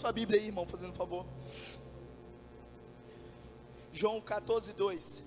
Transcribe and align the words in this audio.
sua 0.00 0.12
Bíblia 0.12 0.40
aí, 0.40 0.46
irmão, 0.46 0.66
fazendo 0.66 0.90
um 0.90 0.94
favor. 0.94 1.26
João 3.92 4.18
14, 4.18 4.72
2. 4.72 5.22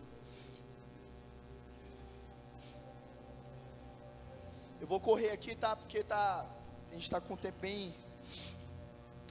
Eu 4.81 4.87
vou 4.87 4.99
correr 4.99 5.29
aqui, 5.29 5.55
tá? 5.55 5.75
Porque 5.75 6.03
tá, 6.03 6.45
a 6.89 6.93
gente 6.93 7.03
está 7.03 7.21
com 7.21 7.35
o 7.35 7.37
tempo 7.37 7.59
bem. 7.59 7.93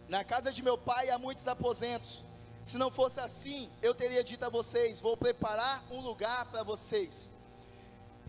Na 0.09 0.23
casa 0.23 0.53
de 0.53 0.63
meu 0.63 0.79
pai 0.79 1.11
há 1.11 1.19
muitos 1.19 1.49
aposentos. 1.49 2.25
Se 2.63 2.79
não 2.79 2.91
fosse 2.91 3.19
assim, 3.19 3.69
eu 3.83 3.93
teria 3.93 4.23
dito 4.23 4.45
a 4.45 4.49
vocês: 4.49 5.01
Vou 5.01 5.17
preparar 5.17 5.83
um 5.91 6.01
lugar 6.01 6.47
para 6.53 6.63
vocês. 6.63 7.29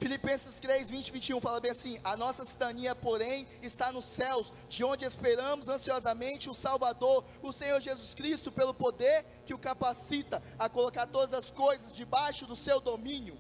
Filipenses 0.04 0.60
3, 0.60 0.90
20 0.90 1.14
21 1.14 1.40
fala 1.40 1.62
bem 1.62 1.72
assim: 1.72 1.98
A 2.04 2.18
nossa 2.18 2.44
cidadania, 2.44 2.94
porém, 2.94 3.48
está 3.62 3.90
nos 3.90 4.04
céus, 4.04 4.52
de 4.68 4.84
onde 4.84 5.06
esperamos 5.06 5.70
ansiosamente 5.70 6.50
o 6.50 6.54
Salvador, 6.54 7.24
o 7.42 7.54
Senhor 7.54 7.80
Jesus 7.80 8.14
Cristo, 8.14 8.52
pelo 8.52 8.74
poder 8.74 9.24
que 9.46 9.54
o 9.54 9.58
capacita 9.58 10.44
a 10.60 10.68
colocar 10.68 11.08
todas 11.08 11.32
as 11.32 11.50
coisas 11.50 11.96
debaixo 11.96 12.46
do 12.46 12.54
seu 12.54 12.82
domínio. 12.82 13.40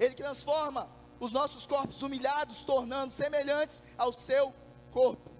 Ele 0.00 0.12
transforma 0.12 0.90
os 1.20 1.30
nossos 1.30 1.68
corpos 1.68 2.02
humilhados, 2.02 2.64
tornando 2.64 3.12
semelhantes 3.12 3.80
ao 3.96 4.12
seu 4.12 4.52
corpo. 4.90 5.30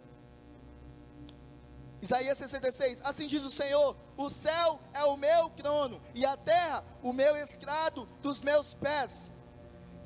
Isaías 2.00 2.38
66, 2.38 3.02
assim 3.02 3.27
diz 3.27 3.42
o 3.42 3.50
Senhor: 3.50 3.96
o 4.16 4.30
céu 4.30 4.78
é 4.94 5.02
o 5.02 5.16
meu 5.16 5.50
trono, 5.50 6.00
e 6.14 6.24
a 6.24 6.36
terra 6.36 6.84
o 7.02 7.12
meu 7.12 7.36
escrado 7.36 8.08
dos 8.22 8.41
meus 8.41 8.74
pés. 8.74 9.33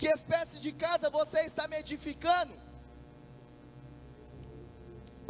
Que 0.03 0.09
espécie 0.09 0.59
de 0.59 0.71
casa 0.85 1.09
você 1.17 1.41
está 1.49 1.65
me 1.71 1.77
edificando? 1.83 2.55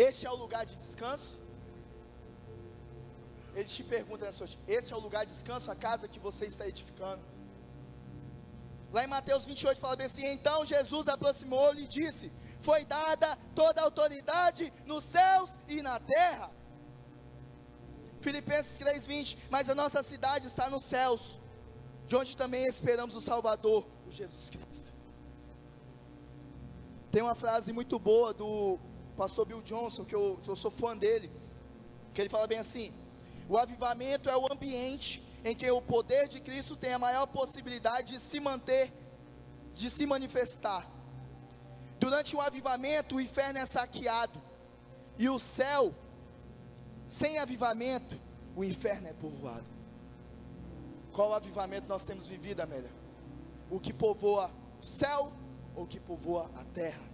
Este 0.07 0.23
é 0.27 0.31
o 0.31 0.39
lugar 0.43 0.63
de 0.71 0.75
descanso? 0.85 1.33
Ele 3.55 3.69
te 3.75 3.85
pergunta 3.85 4.25
nessa 4.25 4.39
noite: 4.45 4.59
esse 4.77 4.91
é 4.95 4.97
o 4.97 5.03
lugar 5.07 5.27
de 5.27 5.33
descanso, 5.35 5.71
a 5.71 5.77
casa 5.77 6.09
que 6.13 6.19
você 6.29 6.47
está 6.47 6.67
edificando? 6.73 7.23
Lá 8.95 9.05
em 9.05 9.13
Mateus 9.17 9.45
28 9.45 9.79
fala 9.79 9.95
bem 9.95 10.07
assim: 10.07 10.25
Então 10.37 10.65
Jesus 10.65 11.07
aproximou-lhe 11.07 11.83
e 11.83 11.93
disse: 11.99 12.33
Foi 12.69 12.83
dada 12.87 13.37
toda 13.55 13.83
a 13.83 13.85
autoridade 13.85 14.73
nos 14.87 15.05
céus 15.05 15.51
e 15.69 15.83
na 15.83 16.01
terra. 16.01 16.51
Filipenses 18.23 18.79
3:20 18.79 19.37
Mas 19.51 19.69
a 19.69 19.75
nossa 19.75 20.03
cidade 20.03 20.47
está 20.47 20.71
nos 20.71 20.85
céus, 20.85 21.39
de 22.13 22.17
onde 22.17 22.37
também 22.37 22.67
esperamos 22.67 23.15
o 23.15 23.23
Salvador, 23.23 23.87
o 24.07 24.11
Jesus 24.11 24.51
Cristo. 24.51 24.93
Tem 27.11 27.23
uma 27.23 27.35
frase 27.35 27.73
muito 27.73 27.99
boa 27.99 28.35
do 28.35 28.79
pastor 29.17 29.47
Bill 29.47 29.63
Johnson, 29.63 30.05
que 30.05 30.15
eu, 30.15 30.39
que 30.43 30.51
eu 30.51 30.55
sou 30.55 30.71
fã 30.71 30.95
dele, 30.95 31.33
que 32.13 32.21
ele 32.21 32.29
fala 32.29 32.47
bem 32.47 32.59
assim: 32.59 32.93
O 33.49 33.57
avivamento 33.57 34.29
é 34.29 34.37
o 34.37 34.53
ambiente 34.53 35.27
em 35.43 35.55
que 35.55 35.71
o 35.71 35.81
poder 35.81 36.29
de 36.29 36.39
Cristo 36.39 36.77
tem 36.77 36.93
a 36.93 36.99
maior 36.99 37.27
possibilidade 37.27 38.13
de 38.13 38.21
se 38.21 38.39
manter, 38.39 38.93
de 39.73 39.89
se 39.89 40.05
manifestar. 40.05 40.87
Durante 41.99 42.37
o 42.37 42.43
avivamento, 42.43 43.17
o 43.17 43.23
inferno 43.23 43.59
é 43.59 43.65
saqueado, 43.65 44.39
e 45.19 45.31
o 45.31 45.39
céu, 45.39 45.95
sem 47.09 47.39
avivamento, 47.39 48.21
o 48.55 48.63
inferno 48.63 49.09
é 49.09 49.15
povoado. 49.15 49.82
Qual 51.13 51.35
avivamento 51.35 51.89
nós 51.89 52.05
temos 52.05 52.27
vivido, 52.27 52.61
Amélia? 52.61 52.91
O 53.71 53.79
que 53.79 53.93
povoa 53.93 54.51
o 54.81 54.85
céu 54.85 55.33
ou 55.75 55.85
o 55.85 55.87
que 55.87 56.01
povoa 56.01 56.51
a 56.57 56.65
terra? 56.65 57.05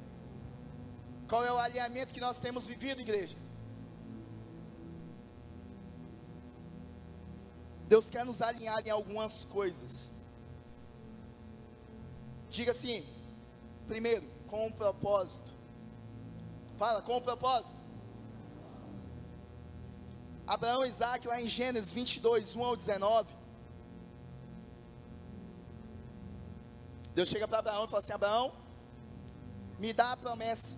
Qual 1.28 1.44
é 1.44 1.52
o 1.52 1.58
alinhamento 1.58 2.14
que 2.14 2.20
nós 2.20 2.38
temos 2.38 2.66
vivido, 2.66 3.00
igreja? 3.00 3.36
Deus 7.88 8.08
quer 8.08 8.24
nos 8.24 8.40
alinhar 8.40 8.86
em 8.86 8.90
algumas 8.90 9.44
coisas. 9.44 10.10
Diga 12.48 12.70
assim, 12.70 13.04
primeiro, 13.86 14.24
com 14.46 14.66
um 14.66 14.72
propósito. 14.72 15.52
Fala, 16.76 17.02
com 17.02 17.16
um 17.16 17.20
propósito. 17.20 17.76
Abraão 20.46 20.84
e 20.84 20.88
Isaac, 20.88 21.26
lá 21.26 21.40
em 21.40 21.48
Gênesis 21.48 21.92
22, 21.92 22.56
1 22.56 22.64
ao 22.64 22.76
19. 22.76 23.37
Deus 27.18 27.30
chega 27.30 27.48
para 27.48 27.58
Abraão 27.58 27.84
e 27.84 27.88
fala 27.88 27.98
assim: 27.98 28.12
Abraão, 28.12 28.52
me 29.76 29.92
dá 29.92 30.12
a 30.12 30.16
promessa. 30.16 30.76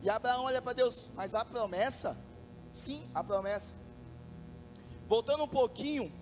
E 0.00 0.08
Abraão 0.08 0.44
olha 0.44 0.62
para 0.62 0.74
Deus, 0.74 1.08
mas 1.12 1.34
a 1.34 1.44
promessa? 1.44 2.16
Sim, 2.70 3.10
a 3.12 3.24
promessa. 3.24 3.74
Voltando 5.08 5.42
um 5.42 5.48
pouquinho, 5.48 6.12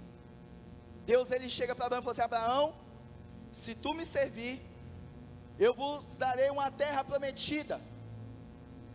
Deus 1.05 1.31
ele 1.31 1.51
chega 1.51 1.75
para 1.75 1.85
Abraão 1.85 2.01
e 2.01 2.05
fala 2.05 2.13
assim: 2.13 2.23
Abraão, 2.23 2.75
se 3.53 3.75
tu 3.75 3.93
me 3.93 4.07
servir, 4.07 4.55
eu 5.59 5.75
vos 5.75 6.17
darei 6.17 6.49
uma 6.49 6.71
terra 6.71 7.05
prometida. 7.05 7.79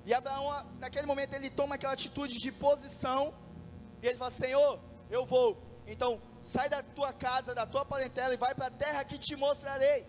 E 0.03 0.15
Abraão, 0.15 0.45
naquele 0.79 1.05
momento, 1.05 1.35
ele 1.35 1.51
toma 1.51 1.75
aquela 1.75 1.93
atitude 1.93 2.39
de 2.39 2.51
posição, 2.51 3.31
e 4.01 4.07
ele 4.07 4.17
fala: 4.17 4.31
Senhor, 4.31 4.79
eu 5.11 5.27
vou. 5.27 5.61
Então, 5.85 6.19
sai 6.43 6.69
da 6.69 6.83
tua 6.83 7.13
casa, 7.13 7.55
da 7.55 7.65
tua 7.65 7.85
parentela, 7.85 8.33
e 8.33 8.37
vai 8.37 8.53
para 8.53 8.67
a 8.67 8.71
terra 8.71 9.03
que 9.05 9.17
te 9.17 9.35
mostrarei. 9.35 10.05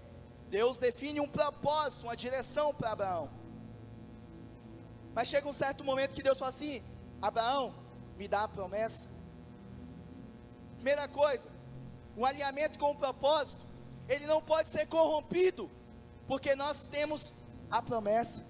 Deus 0.51 0.79
define 0.79 1.21
um 1.21 1.29
propósito, 1.29 2.03
uma 2.03 2.17
direção 2.17 2.75
para 2.75 2.91
Abraão. 2.91 3.31
Mas 5.15 5.29
chega 5.29 5.49
um 5.49 5.53
certo 5.53 5.85
momento 5.85 6.13
que 6.13 6.23
Deus 6.23 6.39
fala 6.39 6.49
assim: 6.49 6.83
Abraão, 7.23 7.75
me 8.17 8.27
dá 8.27 8.43
a 8.43 8.49
promessa. 8.49 9.09
Primeira 10.75 11.07
coisa, 11.09 11.49
um 12.17 12.27
alinhamento 12.27 12.79
com 12.79 12.91
o 12.91 12.97
propósito, 12.97 13.65
ele 14.09 14.27
não 14.27 14.43
pode 14.43 14.69
ser 14.69 14.87
corrompido, 14.87 15.71
porque 16.27 16.55
nós 16.57 16.83
temos 16.83 17.33
a 17.71 17.81
promessa. 17.81 18.45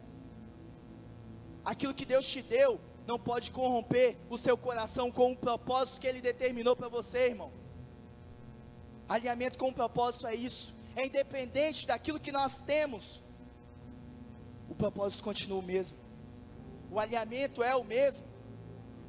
Aquilo 1.64 1.94
que 1.94 2.04
Deus 2.04 2.26
te 2.26 2.42
deu 2.42 2.80
não 3.06 3.18
pode 3.18 3.50
corromper 3.50 4.16
o 4.28 4.36
seu 4.36 4.56
coração 4.56 5.10
com 5.10 5.32
o 5.32 5.36
propósito 5.36 6.00
que 6.00 6.06
Ele 6.06 6.20
determinou 6.20 6.74
para 6.74 6.88
você, 6.88 7.28
irmão. 7.28 7.63
Alinhamento 9.08 9.58
com 9.58 9.68
o 9.68 9.72
propósito 9.72 10.26
é 10.26 10.34
isso, 10.34 10.74
é 10.96 11.06
independente 11.06 11.86
daquilo 11.86 12.18
que 12.18 12.32
nós 12.32 12.58
temos, 12.58 13.22
o 14.68 14.74
propósito 14.74 15.22
continua 15.22 15.58
o 15.58 15.62
mesmo, 15.62 15.98
o 16.90 16.98
alinhamento 16.98 17.62
é 17.62 17.74
o 17.76 17.84
mesmo. 17.84 18.26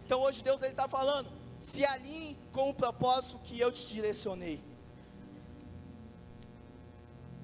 Então 0.05 0.21
hoje 0.21 0.43
Deus 0.43 0.61
ele 0.61 0.71
está 0.71 0.87
falando, 0.87 1.29
se 1.59 1.85
alinhe 1.85 2.37
com 2.51 2.69
o 2.69 2.73
propósito 2.73 3.39
que 3.39 3.59
eu 3.59 3.71
te 3.71 3.87
direcionei. 3.87 4.61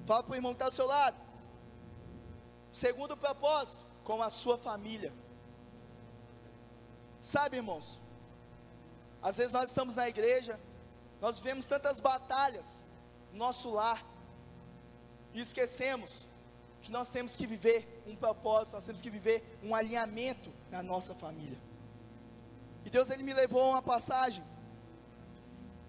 Fala 0.05 0.23
para 0.23 0.33
o 0.33 0.35
irmão 0.35 0.51
que 0.51 0.55
está 0.55 0.69
do 0.69 0.75
seu 0.75 0.87
lado. 0.87 1.15
Segundo 2.71 3.15
propósito, 3.15 3.85
com 4.03 4.21
a 4.21 4.29
sua 4.29 4.57
família. 4.57 5.13
Sabe, 7.21 7.57
irmãos, 7.57 7.99
às 9.21 9.37
vezes 9.37 9.51
nós 9.51 9.69
estamos 9.69 9.95
na 9.95 10.09
igreja, 10.09 10.59
nós 11.21 11.39
vivemos 11.39 11.65
tantas 11.65 11.99
batalhas 11.99 12.83
no 13.31 13.37
nosso 13.37 13.69
lar, 13.69 14.03
e 15.33 15.39
esquecemos 15.39 16.27
que 16.81 16.91
nós 16.91 17.09
temos 17.09 17.35
que 17.35 17.45
viver 17.45 18.03
um 18.07 18.15
propósito, 18.15 18.73
nós 18.73 18.85
temos 18.85 19.01
que 19.01 19.09
viver 19.09 19.59
um 19.63 19.73
alinhamento 19.73 20.51
na 20.69 20.81
nossa 20.81 21.13
família. 21.13 21.57
E 22.83 22.89
Deus 22.89 23.09
ele 23.09 23.23
me 23.23 23.33
levou 23.33 23.61
a 23.61 23.69
uma 23.69 23.81
passagem 23.81 24.43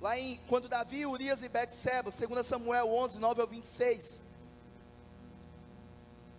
lá 0.01 0.19
em 0.19 0.37
quando 0.49 0.69
Davi, 0.69 1.07
Urias 1.07 1.43
e 1.43 1.49
Betseba, 1.49 2.11
2 2.11 2.47
Samuel 2.47 2.93
11, 2.93 3.19
9 3.19 3.41
ao 3.41 3.47
26. 3.47 4.21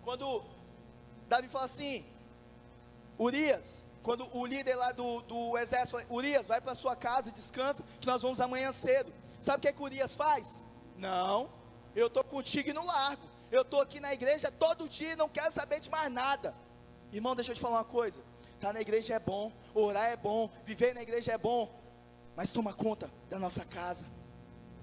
Quando 0.04 0.44
Davi 1.28 1.48
fala 1.48 1.64
assim: 1.64 2.04
Urias, 3.18 3.84
quando 4.04 4.28
o 4.36 4.44
líder 4.44 4.76
lá 4.76 4.92
do, 4.92 5.22
do 5.22 5.56
exército 5.56 5.98
Urias, 6.10 6.46
vai 6.46 6.60
para 6.60 6.74
sua 6.74 6.94
casa 6.94 7.30
e 7.30 7.32
descansa, 7.32 7.82
que 7.98 8.06
nós 8.06 8.20
vamos 8.20 8.38
amanhã 8.38 8.70
cedo. 8.70 9.10
Sabe 9.40 9.58
o 9.58 9.60
que, 9.62 9.68
é 9.68 9.72
que 9.72 9.82
Urias 9.82 10.14
faz? 10.14 10.62
Não, 10.94 11.48
eu 11.96 12.08
estou 12.08 12.22
contigo 12.22 12.72
no 12.74 12.84
largo. 12.84 13.26
Eu 13.50 13.62
estou 13.62 13.80
aqui 13.80 14.00
na 14.00 14.12
igreja 14.12 14.52
todo 14.52 14.88
dia 14.88 15.14
e 15.14 15.16
não 15.16 15.28
quero 15.28 15.50
saber 15.50 15.80
de 15.80 15.88
mais 15.88 16.12
nada. 16.12 16.54
Irmão, 17.10 17.34
deixa 17.34 17.52
eu 17.52 17.54
te 17.54 17.62
falar 17.62 17.78
uma 17.78 17.84
coisa. 17.84 18.22
Estar 18.54 18.68
tá 18.68 18.72
na 18.74 18.80
igreja 18.82 19.14
é 19.14 19.18
bom, 19.18 19.50
orar 19.74 20.10
é 20.10 20.16
bom, 20.16 20.50
viver 20.66 20.94
na 20.94 21.00
igreja 21.00 21.32
é 21.32 21.38
bom, 21.38 21.72
mas 22.36 22.52
toma 22.52 22.74
conta 22.74 23.10
da 23.30 23.38
nossa 23.38 23.64
casa, 23.64 24.04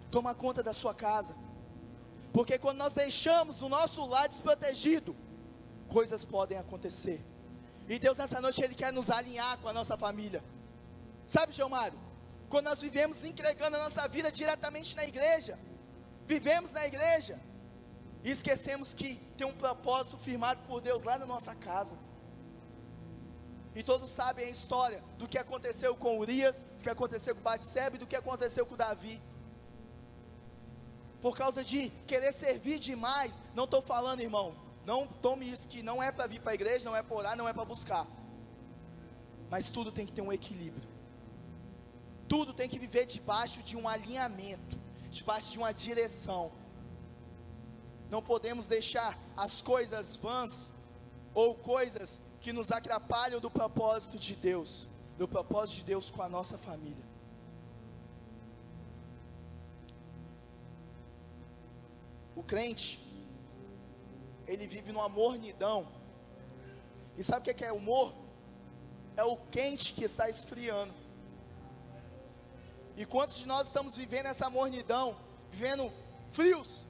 toma 0.09 0.33
conta 0.33 0.63
da 0.63 0.73
sua 0.73 0.93
casa, 0.95 1.35
porque 2.33 2.57
quando 2.57 2.77
nós 2.77 2.93
deixamos 2.93 3.61
o 3.61 3.69
nosso 3.69 4.05
lar 4.05 4.27
desprotegido, 4.27 5.15
coisas 5.89 6.23
podem 6.25 6.57
acontecer, 6.57 7.23
e 7.87 7.99
Deus 7.99 8.17
nessa 8.17 8.39
noite 8.39 8.61
Ele 8.63 8.75
quer 8.75 8.91
nos 8.91 9.09
alinhar 9.09 9.57
com 9.59 9.67
a 9.67 9.73
nossa 9.73 9.97
família, 9.97 10.43
sabe, 11.27 11.53
João 11.53 11.69
Mário? 11.69 11.99
Quando 12.49 12.65
nós 12.65 12.81
vivemos 12.81 13.23
entregando 13.23 13.77
a 13.77 13.83
nossa 13.83 14.07
vida 14.07 14.31
diretamente 14.31 14.95
na 14.95 15.03
igreja, 15.05 15.57
vivemos 16.27 16.71
na 16.71 16.85
igreja, 16.85 17.39
e 18.23 18.29
esquecemos 18.29 18.93
que 18.93 19.15
tem 19.37 19.47
um 19.47 19.53
propósito 19.53 20.17
firmado 20.17 20.61
por 20.67 20.79
Deus 20.79 21.03
lá 21.03 21.17
na 21.17 21.25
nossa 21.25 21.55
casa. 21.55 21.97
E 23.73 23.81
todos 23.81 24.11
sabem 24.11 24.45
a 24.45 24.49
história 24.49 25.03
do 25.17 25.27
que 25.27 25.37
aconteceu 25.37 25.95
com 25.95 26.19
Urias, 26.19 26.61
do 26.77 26.83
que 26.83 26.89
aconteceu 26.89 27.33
com 27.33 27.41
Batseba 27.41 27.95
e 27.95 27.99
do 27.99 28.05
que 28.05 28.15
aconteceu 28.15 28.65
com 28.65 28.75
Davi. 28.75 29.21
Por 31.21 31.35
causa 31.35 31.63
de 31.63 31.89
querer 32.05 32.31
servir 32.31 32.79
demais, 32.79 33.41
não 33.55 33.63
estou 33.63 33.81
falando, 33.81 34.21
irmão, 34.21 34.55
não 34.91 35.01
tome 35.25 35.45
isso 35.53 35.67
que 35.71 35.81
não 35.89 35.97
é 36.05 36.09
para 36.15 36.27
vir 36.31 36.41
para 36.43 36.51
a 36.53 36.59
igreja, 36.59 36.89
não 36.89 36.97
é 36.99 37.03
para 37.07 37.17
orar, 37.19 37.35
não 37.41 37.47
é 37.47 37.53
para 37.57 37.71
buscar. 37.73 38.05
Mas 39.49 39.69
tudo 39.75 39.89
tem 39.97 40.05
que 40.07 40.15
ter 40.17 40.23
um 40.27 40.33
equilíbrio. 40.39 40.89
Tudo 42.33 42.53
tem 42.59 42.67
que 42.71 42.79
viver 42.85 43.05
debaixo 43.05 43.59
de 43.69 43.75
um 43.79 43.87
alinhamento, 43.87 44.77
debaixo 45.17 45.49
de 45.53 45.57
uma 45.61 45.71
direção. 45.85 46.43
Não 48.13 48.21
podemos 48.31 48.67
deixar 48.67 49.11
as 49.45 49.61
coisas 49.61 50.15
vãs 50.25 50.53
ou 51.33 51.49
coisas 51.55 52.19
que 52.41 52.51
nos 52.57 52.69
atrapalham 52.79 53.39
do 53.45 53.51
propósito 53.59 54.17
de 54.17 54.35
Deus, 54.35 54.71
do 55.17 55.27
propósito 55.35 55.77
de 55.77 55.85
Deus 55.93 56.11
com 56.11 56.21
a 56.21 56.29
nossa 56.37 56.57
família. 56.57 57.05
O 62.35 62.43
crente, 62.43 62.89
ele 64.51 64.67
vive 64.67 64.91
numa 64.91 65.07
mornidão. 65.07 65.87
E 67.17 67.23
sabe 67.23 67.49
o 67.49 67.55
que 67.55 67.63
é 67.63 67.71
humor? 67.71 68.13
É 69.15 69.23
o 69.23 69.37
quente 69.55 69.93
que 69.93 70.03
está 70.03 70.29
esfriando. 70.29 70.93
E 72.97 73.05
quantos 73.05 73.37
de 73.37 73.47
nós 73.47 73.67
estamos 73.67 73.95
vivendo 73.95 74.25
essa 74.25 74.49
mornidão, 74.49 75.15
vivendo 75.49 75.91
frios? 76.31 76.85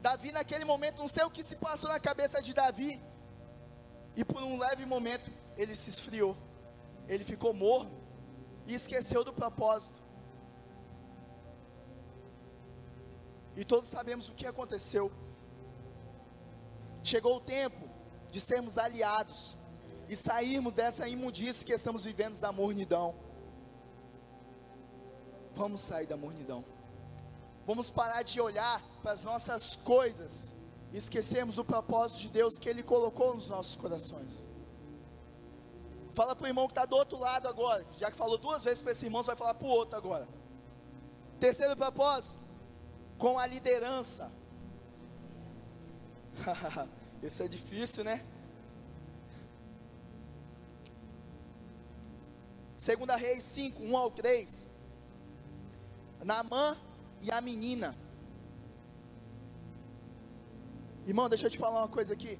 Davi, 0.00 0.32
naquele 0.32 0.64
momento, 0.64 0.98
não 0.98 1.06
sei 1.06 1.24
o 1.24 1.30
que 1.30 1.44
se 1.44 1.54
passou 1.54 1.88
na 1.88 2.00
cabeça 2.00 2.42
de 2.42 2.52
Davi, 2.52 3.00
e 4.16 4.24
por 4.24 4.42
um 4.42 4.58
leve 4.58 4.84
momento 4.84 5.30
ele 5.56 5.76
se 5.76 5.90
esfriou, 5.90 6.36
ele 7.06 7.24
ficou 7.24 7.54
morno 7.54 7.92
e 8.66 8.74
esqueceu 8.74 9.22
do 9.22 9.32
propósito. 9.32 10.02
E 13.56 13.64
todos 13.64 13.88
sabemos 13.88 14.28
o 14.28 14.34
que 14.34 14.46
aconteceu. 14.46 15.12
Chegou 17.08 17.36
o 17.36 17.40
tempo 17.40 17.88
de 18.30 18.38
sermos 18.38 18.76
aliados 18.76 19.56
e 20.10 20.14
sairmos 20.14 20.74
dessa 20.74 21.08
imundície 21.08 21.64
que 21.64 21.72
estamos 21.72 22.04
vivendo 22.04 22.38
da 22.38 22.52
mornidão. 22.52 23.14
Vamos 25.54 25.80
sair 25.80 26.06
da 26.06 26.18
mornidão. 26.18 26.62
Vamos 27.66 27.88
parar 27.88 28.22
de 28.22 28.38
olhar 28.42 28.82
para 29.02 29.12
as 29.12 29.22
nossas 29.22 29.74
coisas 29.76 30.54
e 30.92 30.98
esquecemos 30.98 31.54
do 31.54 31.64
propósito 31.64 32.20
de 32.20 32.28
Deus 32.28 32.58
que 32.58 32.68
Ele 32.68 32.82
colocou 32.82 33.32
nos 33.34 33.48
nossos 33.48 33.74
corações. 33.74 34.44
Fala 36.12 36.36
para 36.36 36.44
o 36.44 36.48
irmão 36.48 36.66
que 36.66 36.72
está 36.72 36.84
do 36.84 36.94
outro 36.94 37.18
lado 37.18 37.48
agora, 37.48 37.86
já 37.96 38.10
que 38.10 38.18
falou 38.18 38.36
duas 38.36 38.62
vezes 38.62 38.82
para 38.82 38.92
esse 38.92 39.06
irmão, 39.06 39.22
você 39.22 39.28
vai 39.28 39.36
falar 39.36 39.54
para 39.54 39.66
o 39.66 39.70
outro 39.70 39.96
agora. 39.96 40.28
Terceiro 41.40 41.74
propósito, 41.74 42.36
com 43.16 43.38
a 43.38 43.46
liderança. 43.46 44.30
Isso 47.22 47.42
é 47.42 47.48
difícil, 47.48 48.04
né? 48.04 48.24
Segunda 52.76 53.16
Reis 53.16 53.42
5, 53.44 53.82
1 53.82 53.96
ao 53.96 54.10
3. 54.10 54.66
Naamã 56.24 56.76
e 57.20 57.30
a 57.30 57.40
menina. 57.40 57.96
Irmão, 61.06 61.28
deixa 61.28 61.46
eu 61.46 61.50
te 61.50 61.58
falar 61.58 61.80
uma 61.80 61.88
coisa 61.88 62.14
aqui. 62.14 62.38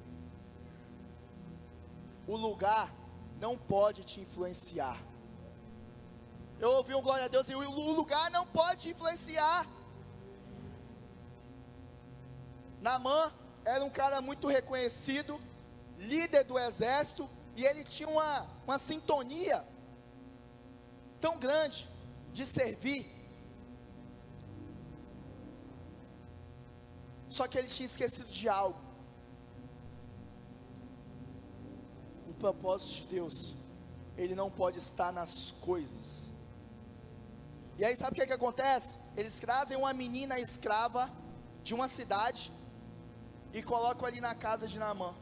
O 2.27 2.37
lugar 2.37 2.93
não 3.39 3.57
pode 3.57 4.03
te 4.03 4.21
influenciar. 4.21 4.97
Eu 6.59 6.71
ouvi 6.71 6.93
um 6.93 7.01
glória 7.01 7.25
a 7.25 7.27
Deus 7.27 7.49
e 7.49 7.55
o 7.55 7.93
lugar 8.01 8.29
não 8.31 8.45
pode 8.45 8.83
te 8.83 8.89
influenciar. 8.89 9.65
Namã 12.81 13.31
era 13.65 13.83
um 13.83 13.89
cara 13.89 14.21
muito 14.21 14.47
reconhecido, 14.47 15.39
líder 15.97 16.43
do 16.43 16.57
exército, 16.57 17.29
e 17.55 17.65
ele 17.65 17.83
tinha 17.83 18.09
uma, 18.09 18.47
uma 18.65 18.77
sintonia 18.77 19.65
tão 21.19 21.37
grande 21.37 21.89
de 22.31 22.45
servir 22.45 23.19
Só 27.29 27.47
que 27.47 27.57
ele 27.57 27.67
tinha 27.67 27.85
esquecido 27.85 28.27
de 28.27 28.49
algo. 28.49 28.79
O 32.27 32.33
propósito 32.33 33.01
de 33.01 33.07
Deus, 33.15 33.55
ele 34.17 34.33
não 34.33 34.49
pode 34.49 34.79
estar 34.79 35.11
nas 35.11 35.51
coisas. 35.61 36.31
E 37.77 37.85
aí 37.85 37.95
sabe 37.95 38.13
o 38.13 38.15
que, 38.15 38.25
que 38.25 38.33
acontece? 38.33 38.97
Eles 39.15 39.39
trazem 39.39 39.77
uma 39.77 39.93
menina 39.93 40.39
escrava 40.39 41.09
de 41.63 41.73
uma 41.75 41.87
cidade 41.87 42.51
e 43.53 43.61
colocam 43.63 44.07
ali 44.07 44.21
na 44.21 44.35
casa 44.35 44.67
de 44.67 44.77
Naamã. 44.77 45.13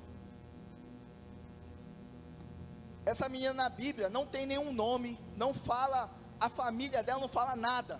Essa 3.05 3.29
menina 3.29 3.53
na 3.53 3.69
Bíblia 3.69 4.09
não 4.09 4.25
tem 4.25 4.45
nenhum 4.45 4.73
nome, 4.73 5.17
não 5.35 5.53
fala, 5.53 6.11
a 6.39 6.49
família 6.49 7.01
dela 7.01 7.21
não 7.21 7.29
fala 7.29 7.55
nada. 7.55 7.99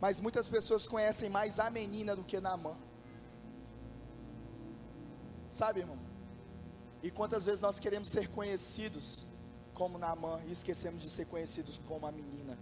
Mas 0.00 0.20
muitas 0.20 0.48
pessoas 0.48 0.86
conhecem 0.86 1.28
mais 1.28 1.58
a 1.58 1.70
menina 1.70 2.14
do 2.14 2.22
que 2.22 2.38
Naamã. 2.38 2.76
Sabe, 5.50 5.80
irmão? 5.80 5.98
E 7.02 7.10
quantas 7.10 7.44
vezes 7.44 7.60
nós 7.60 7.78
queremos 7.78 8.08
ser 8.08 8.28
conhecidos 8.28 9.26
como 9.72 9.98
Naamã 9.98 10.40
e 10.46 10.52
esquecemos 10.52 11.02
de 11.02 11.08
ser 11.08 11.24
conhecidos 11.26 11.80
como 11.86 12.06
a 12.06 12.12
menina? 12.12 12.58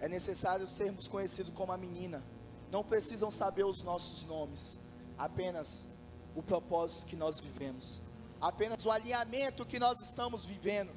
É 0.00 0.08
necessário 0.08 0.66
sermos 0.66 1.08
conhecidos 1.08 1.52
como 1.52 1.72
a 1.72 1.76
menina. 1.76 2.22
Não 2.70 2.84
precisam 2.84 3.30
saber 3.30 3.64
os 3.64 3.82
nossos 3.82 4.24
nomes, 4.24 4.78
apenas 5.16 5.88
o 6.34 6.42
propósito 6.42 7.06
que 7.06 7.16
nós 7.16 7.40
vivemos, 7.40 8.00
apenas 8.40 8.84
o 8.84 8.90
alinhamento 8.90 9.64
que 9.64 9.78
nós 9.78 10.00
estamos 10.00 10.44
vivendo. 10.44 10.92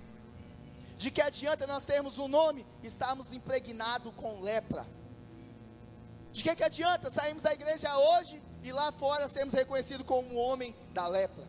De 0.97 1.09
que 1.09 1.21
adianta 1.21 1.65
nós 1.65 1.83
termos 1.83 2.19
um 2.19 2.27
nome 2.27 2.65
e 2.83 2.88
estarmos 2.88 3.33
impregnados 3.33 4.13
com 4.15 4.41
lepra? 4.41 4.85
De 6.31 6.44
que, 6.44 6.56
que 6.56 6.63
adianta 6.63 7.09
sairmos 7.09 7.44
da 7.44 7.53
igreja 7.53 7.97
hoje 7.97 8.41
e 8.63 8.71
lá 8.71 8.91
fora 8.91 9.27
sermos 9.27 9.53
reconhecidos 9.53 10.06
como 10.06 10.29
um 10.29 10.38
homem 10.38 10.75
da 10.94 11.07
lepra? 11.07 11.47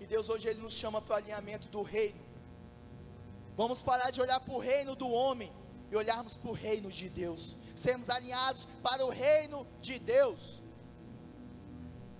E 0.00 0.06
Deus 0.06 0.28
hoje 0.28 0.48
Ele 0.48 0.60
nos 0.60 0.72
chama 0.72 1.00
para 1.00 1.14
o 1.14 1.16
alinhamento 1.16 1.68
do 1.68 1.82
reino. 1.82 2.20
Vamos 3.56 3.82
parar 3.82 4.10
de 4.10 4.20
olhar 4.20 4.40
para 4.40 4.54
o 4.54 4.58
reino 4.58 4.94
do 4.94 5.08
homem 5.08 5.52
e 5.90 5.96
olharmos 5.96 6.36
para 6.36 6.50
o 6.50 6.52
reino 6.52 6.90
de 6.90 7.08
Deus. 7.08 7.56
Sermos 7.78 8.10
alinhados 8.10 8.66
para 8.82 9.06
o 9.06 9.08
reino 9.08 9.64
de 9.80 10.00
Deus. 10.00 10.60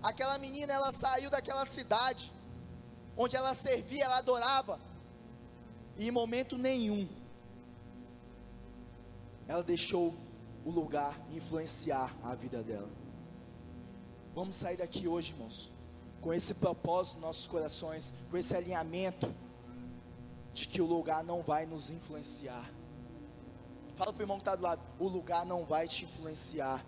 Aquela 0.01 0.39
menina, 0.39 0.73
ela 0.73 0.93
saiu 0.93 1.29
daquela 1.29 1.67
cidade, 1.67 2.33
onde 3.17 3.35
ela 3.35 3.53
servia, 3.55 4.05
ela 4.05 4.19
adorava, 4.19 4.79
e 5.97 6.07
em 6.07 6.13
momento 6.13 6.57
nenhum 6.57 7.09
ela 9.49 9.65
deixou 9.65 10.15
o 10.65 10.71
lugar 10.71 11.19
influenciar 11.33 12.15
a 12.23 12.37
vida 12.37 12.63
dela. 12.63 12.91
Vamos 14.37 14.55
sair 14.55 14.77
daqui 14.77 15.09
hoje, 15.09 15.33
irmãos, 15.33 15.73
com 16.21 16.33
esse 16.33 16.55
propósito 16.55 17.15
nos 17.15 17.23
nossos 17.23 17.47
corações, 17.49 18.15
com 18.31 18.37
esse 18.37 18.55
alinhamento 18.55 19.35
de 20.55 20.69
que 20.69 20.81
o 20.81 20.87
lugar 20.87 21.25
não 21.25 21.43
vai 21.43 21.67
nos 21.67 21.91
influenciar. 21.91 22.78
Fala 23.99 24.13
para 24.13 24.21
o 24.21 24.23
irmão 24.23 24.37
que 24.37 24.43
está 24.43 24.55
do 24.55 24.63
lado: 24.63 24.81
o 24.97 25.09
lugar 25.09 25.45
não 25.45 25.65
vai 25.65 25.89
te 25.89 26.05
influenciar. 26.05 26.85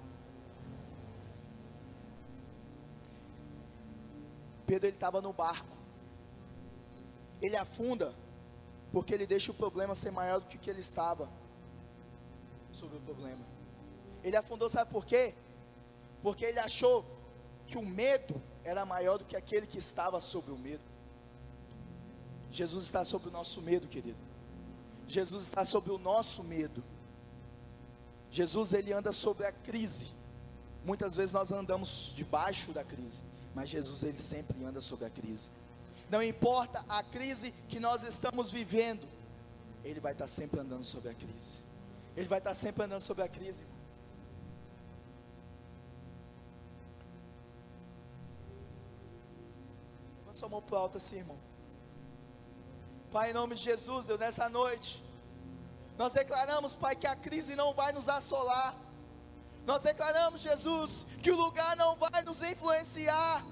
Pedro 4.64 4.86
ele 4.86 4.96
estava 4.96 5.20
no 5.20 5.32
barco. 5.32 5.76
Ele 7.42 7.56
afunda 7.56 8.14
porque 8.92 9.12
ele 9.12 9.26
deixa 9.26 9.50
o 9.50 9.54
problema 9.54 9.92
ser 9.96 10.12
maior 10.12 10.38
do 10.38 10.46
que, 10.46 10.56
que 10.56 10.70
ele 10.70 10.78
estava 10.78 11.28
sobre 12.70 12.98
o 12.98 13.00
problema. 13.00 13.44
Ele 14.22 14.36
afundou, 14.36 14.68
sabe 14.68 14.92
por 14.92 15.04
quê? 15.04 15.34
Porque 16.22 16.44
ele 16.44 16.60
achou 16.60 17.04
que 17.66 17.76
o 17.76 17.84
medo 17.84 18.40
era 18.62 18.84
maior 18.84 19.18
do 19.18 19.24
que 19.24 19.36
aquele 19.36 19.66
que 19.66 19.78
estava 19.78 20.20
sobre 20.20 20.52
o 20.52 20.56
medo. 20.56 20.84
Jesus 22.52 22.84
está 22.84 23.04
sobre 23.04 23.28
o 23.28 23.32
nosso 23.32 23.60
medo, 23.60 23.88
querido. 23.88 24.18
Jesus 25.08 25.42
está 25.42 25.64
sobre 25.64 25.90
o 25.90 25.98
nosso 25.98 26.44
medo. 26.44 26.84
Jesus 28.30 28.72
ele 28.72 28.92
anda 28.92 29.12
sobre 29.12 29.46
a 29.46 29.52
crise. 29.52 30.08
Muitas 30.84 31.16
vezes 31.16 31.32
nós 31.32 31.50
andamos 31.50 32.12
debaixo 32.16 32.72
da 32.72 32.84
crise, 32.84 33.22
mas 33.54 33.68
Jesus 33.68 34.02
ele 34.02 34.18
sempre 34.18 34.64
anda 34.64 34.80
sobre 34.80 35.04
a 35.04 35.10
crise. 35.10 35.50
Não 36.08 36.22
importa 36.22 36.84
a 36.88 37.02
crise 37.02 37.52
que 37.68 37.78
nós 37.78 38.02
estamos 38.02 38.50
vivendo, 38.50 39.06
ele 39.84 40.00
vai 40.00 40.12
estar 40.12 40.26
sempre 40.26 40.60
andando 40.60 40.84
sobre 40.84 41.10
a 41.10 41.14
crise. 41.14 41.64
Ele 42.16 42.28
vai 42.28 42.38
estar 42.38 42.54
sempre 42.54 42.84
andando 42.84 43.00
sobre 43.00 43.22
a 43.22 43.28
crise. 43.28 43.64
sua 50.40 50.49
mão 50.49 50.62
para 50.62 50.78
alto 50.78 50.96
assim, 50.96 51.16
irmão. 51.16 51.37
Pai, 53.12 53.30
em 53.30 53.34
nome 53.34 53.54
de 53.56 53.62
Jesus, 53.62 54.06
Deus, 54.06 54.18
nessa 54.18 54.49
noite, 54.49 55.04
nós 56.00 56.14
declaramos, 56.14 56.75
Pai, 56.75 56.97
que 56.97 57.07
a 57.07 57.14
crise 57.14 57.54
não 57.54 57.75
vai 57.75 57.92
nos 57.92 58.09
assolar. 58.09 58.75
Nós 59.66 59.83
declaramos, 59.83 60.40
Jesus, 60.40 61.07
que 61.21 61.30
o 61.30 61.37
lugar 61.37 61.76
não 61.76 61.95
vai 61.95 62.23
nos 62.23 62.40
influenciar. 62.42 63.45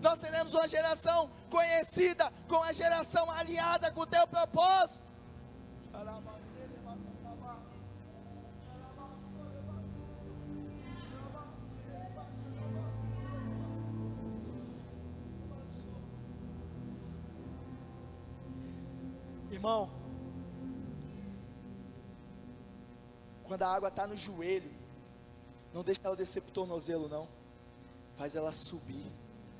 Nós 0.00 0.18
seremos 0.18 0.54
uma 0.54 0.66
geração 0.66 1.30
conhecida 1.50 2.32
com 2.48 2.62
a 2.62 2.72
geração 2.72 3.30
alinhada 3.30 3.92
com 3.92 4.00
o 4.00 4.06
teu 4.06 4.26
propósito. 4.26 5.02
Irmão, 19.50 20.01
quando 23.52 23.64
a 23.64 23.68
água 23.68 23.90
está 23.90 24.06
no 24.06 24.16
joelho, 24.16 24.70
não 25.74 25.82
deixa 25.84 26.00
ela 26.04 26.16
descer 26.16 26.40
para 26.40 26.48
o 26.48 26.54
tornozelo, 26.54 27.06
não. 27.06 27.28
Faz 28.16 28.34
ela 28.34 28.50
subir, 28.50 29.04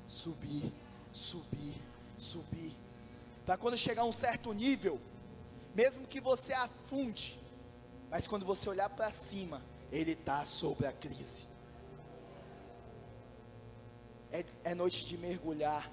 subir, 0.07 0.73
subir, 1.11 1.75
subir. 2.17 2.75
Para 3.45 3.55
quando 3.55 3.77
chegar 3.77 4.01
a 4.01 4.05
um 4.05 4.11
certo 4.11 4.51
nível, 4.51 4.99
mesmo 5.75 6.07
que 6.07 6.19
você 6.19 6.53
afunde, 6.53 7.39
mas 8.09 8.27
quando 8.27 8.47
você 8.47 8.67
olhar 8.67 8.89
para 8.89 9.11
cima, 9.11 9.61
ele 9.91 10.13
está 10.13 10.43
sobre 10.43 10.87
a 10.87 10.91
crise. 10.91 11.47
É, 14.31 14.43
é 14.63 14.73
noite 14.73 15.05
de 15.05 15.19
mergulhar, 15.19 15.91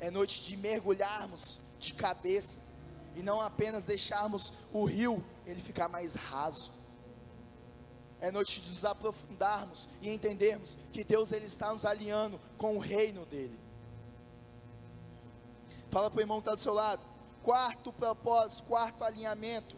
é 0.00 0.10
noite 0.10 0.42
de 0.42 0.56
mergulharmos 0.56 1.60
de 1.78 1.92
cabeça 1.92 2.58
e 3.14 3.22
não 3.22 3.42
apenas 3.42 3.84
deixarmos 3.84 4.54
o 4.72 4.86
rio 4.86 5.22
ele 5.46 5.60
ficar 5.60 5.88
mais 5.88 6.14
raso. 6.14 6.72
É 8.20 8.30
noite 8.30 8.60
de 8.60 8.70
nos 8.70 8.84
aprofundarmos 8.84 9.88
e 10.00 10.08
entendermos 10.08 10.78
que 10.92 11.02
Deus 11.02 11.32
ele 11.32 11.46
está 11.46 11.72
nos 11.72 11.84
alinhando 11.84 12.40
com 12.56 12.76
o 12.76 12.78
reino 12.78 13.26
dele. 13.26 13.58
Fala 15.90 16.10
para 16.10 16.18
o 16.18 16.22
irmão 16.22 16.38
que 16.38 16.42
está 16.42 16.54
do 16.54 16.60
seu 16.60 16.72
lado. 16.72 17.02
Quarto 17.42 17.92
propósito, 17.92 18.62
quarto 18.64 19.02
alinhamento. 19.02 19.76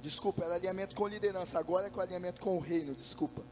Desculpa, 0.00 0.44
era 0.44 0.54
alinhamento 0.54 0.94
com 0.94 1.08
liderança, 1.08 1.58
agora 1.58 1.86
é 1.86 1.90
com 1.90 2.00
alinhamento 2.00 2.40
com 2.40 2.56
o 2.56 2.60
reino, 2.60 2.94
desculpa. 2.94 3.42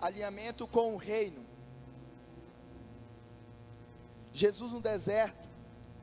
Alinhamento 0.00 0.66
com 0.66 0.92
o 0.92 0.96
reino. 0.96 1.42
Jesus 4.32 4.72
no 4.72 4.80
deserto, 4.80 5.48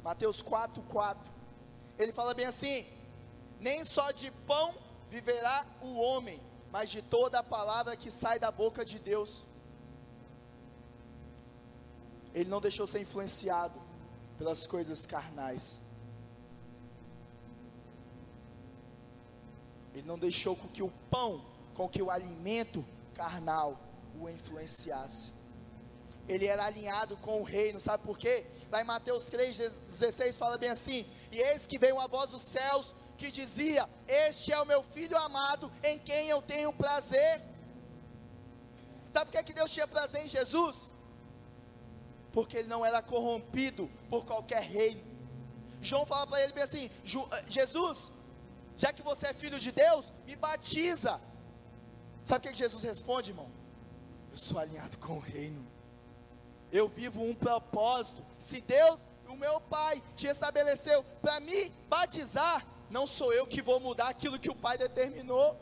Mateus 0.04 0.42
4, 0.42 0.82
4. 0.84 1.32
Ele 1.98 2.12
fala 2.12 2.34
bem 2.34 2.46
assim: 2.46 2.86
nem 3.60 3.84
só 3.84 4.12
de 4.12 4.32
pão 4.48 4.74
viverá 5.10 5.66
o 5.82 5.96
homem, 6.00 6.42
mas 6.72 6.90
de 6.90 7.02
toda 7.02 7.40
a 7.40 7.44
palavra 7.44 7.96
que 7.96 8.10
sai 8.10 8.40
da 8.40 8.52
boca 8.52 8.84
de 8.84 8.98
Deus. 9.00 9.46
Ele 12.34 12.50
não 12.50 12.62
deixou 12.62 12.88
ser 12.88 13.02
influenciado 13.02 13.80
pelas 14.38 14.66
coisas 14.66 15.06
carnais. 15.06 15.82
Ele 19.94 20.08
não 20.08 20.18
deixou 20.18 20.56
com 20.56 20.70
que 20.70 20.82
o 20.82 20.90
pão, 21.10 21.46
com 21.76 21.88
que 21.90 22.02
o 22.02 22.10
alimento 22.10 22.86
carnal 23.14 23.78
o 24.20 24.30
influenciasse 24.30 25.34
ele 26.28 26.46
era 26.46 26.66
alinhado 26.66 27.18
com 27.18 27.42
o 27.42 27.44
reino, 27.44 27.80
sabe 27.80 28.04
por 28.04 28.18
quê? 28.18 28.46
Lá 28.72 28.82
em 28.82 28.86
Mateus 28.86 29.30
3,16 29.30 30.38
fala 30.38 30.58
bem 30.58 30.70
assim: 30.70 31.06
E 31.32 31.40
eis 31.40 31.68
que 31.68 31.78
veio 31.78 31.96
uma 31.96 32.08
voz 32.08 32.32
dos 32.32 32.42
céus 32.42 32.96
que 33.18 33.30
dizia: 33.30 33.88
Este 34.08 34.54
é 34.54 34.62
o 34.62 34.66
meu 34.66 34.82
filho 34.82 35.18
amado, 35.18 35.70
em 35.84 36.00
quem 36.00 36.30
eu 36.30 36.42
tenho 36.42 36.72
prazer. 36.72 37.42
Sabe 39.14 39.26
por 39.30 39.38
que, 39.38 39.44
que 39.44 39.54
Deus 39.54 39.70
tinha 39.70 39.86
prazer 39.86 40.24
em 40.26 40.30
Jesus? 40.30 40.94
Porque 42.32 42.56
ele 42.58 42.70
não 42.70 42.86
era 42.86 43.02
corrompido 43.02 43.92
por 44.10 44.26
qualquer 44.26 44.64
reino. 44.64 45.04
João 45.82 46.06
fala 46.06 46.26
para 46.26 46.42
ele 46.42 46.54
bem 46.54 46.64
assim: 46.64 46.90
eh, 47.04 47.44
Jesus, 47.50 48.14
já 48.78 48.94
que 48.94 49.02
você 49.02 49.28
é 49.28 49.34
filho 49.34 49.60
de 49.60 49.72
Deus, 49.74 50.14
me 50.26 50.38
batiza. 50.38 51.20
Sabe 52.24 52.48
o 52.48 52.50
que 52.50 52.58
Jesus 52.58 52.84
responde, 52.84 53.32
irmão? 53.32 53.52
Eu 54.32 54.38
sou 54.38 54.58
alinhado 54.58 54.98
com 54.98 55.18
o 55.18 55.20
reino 55.20 55.68
eu 56.72 56.88
vivo 56.88 57.24
um 57.24 57.36
propósito. 57.36 58.24
Se 58.40 58.62
Deus, 58.62 59.06
o 59.28 59.36
meu 59.36 59.60
Pai, 59.62 60.02
te 60.16 60.28
estabeleceu 60.28 61.04
para 61.22 61.40
me 61.40 61.70
batizar, 61.90 62.66
não 62.90 63.06
sou 63.06 63.34
eu 63.34 63.46
que 63.46 63.62
vou 63.62 63.80
mudar 63.80 64.10
aquilo 64.10 64.40
que 64.40 64.50
o 64.50 64.56
Pai 64.56 64.78
determinou. 64.78 65.60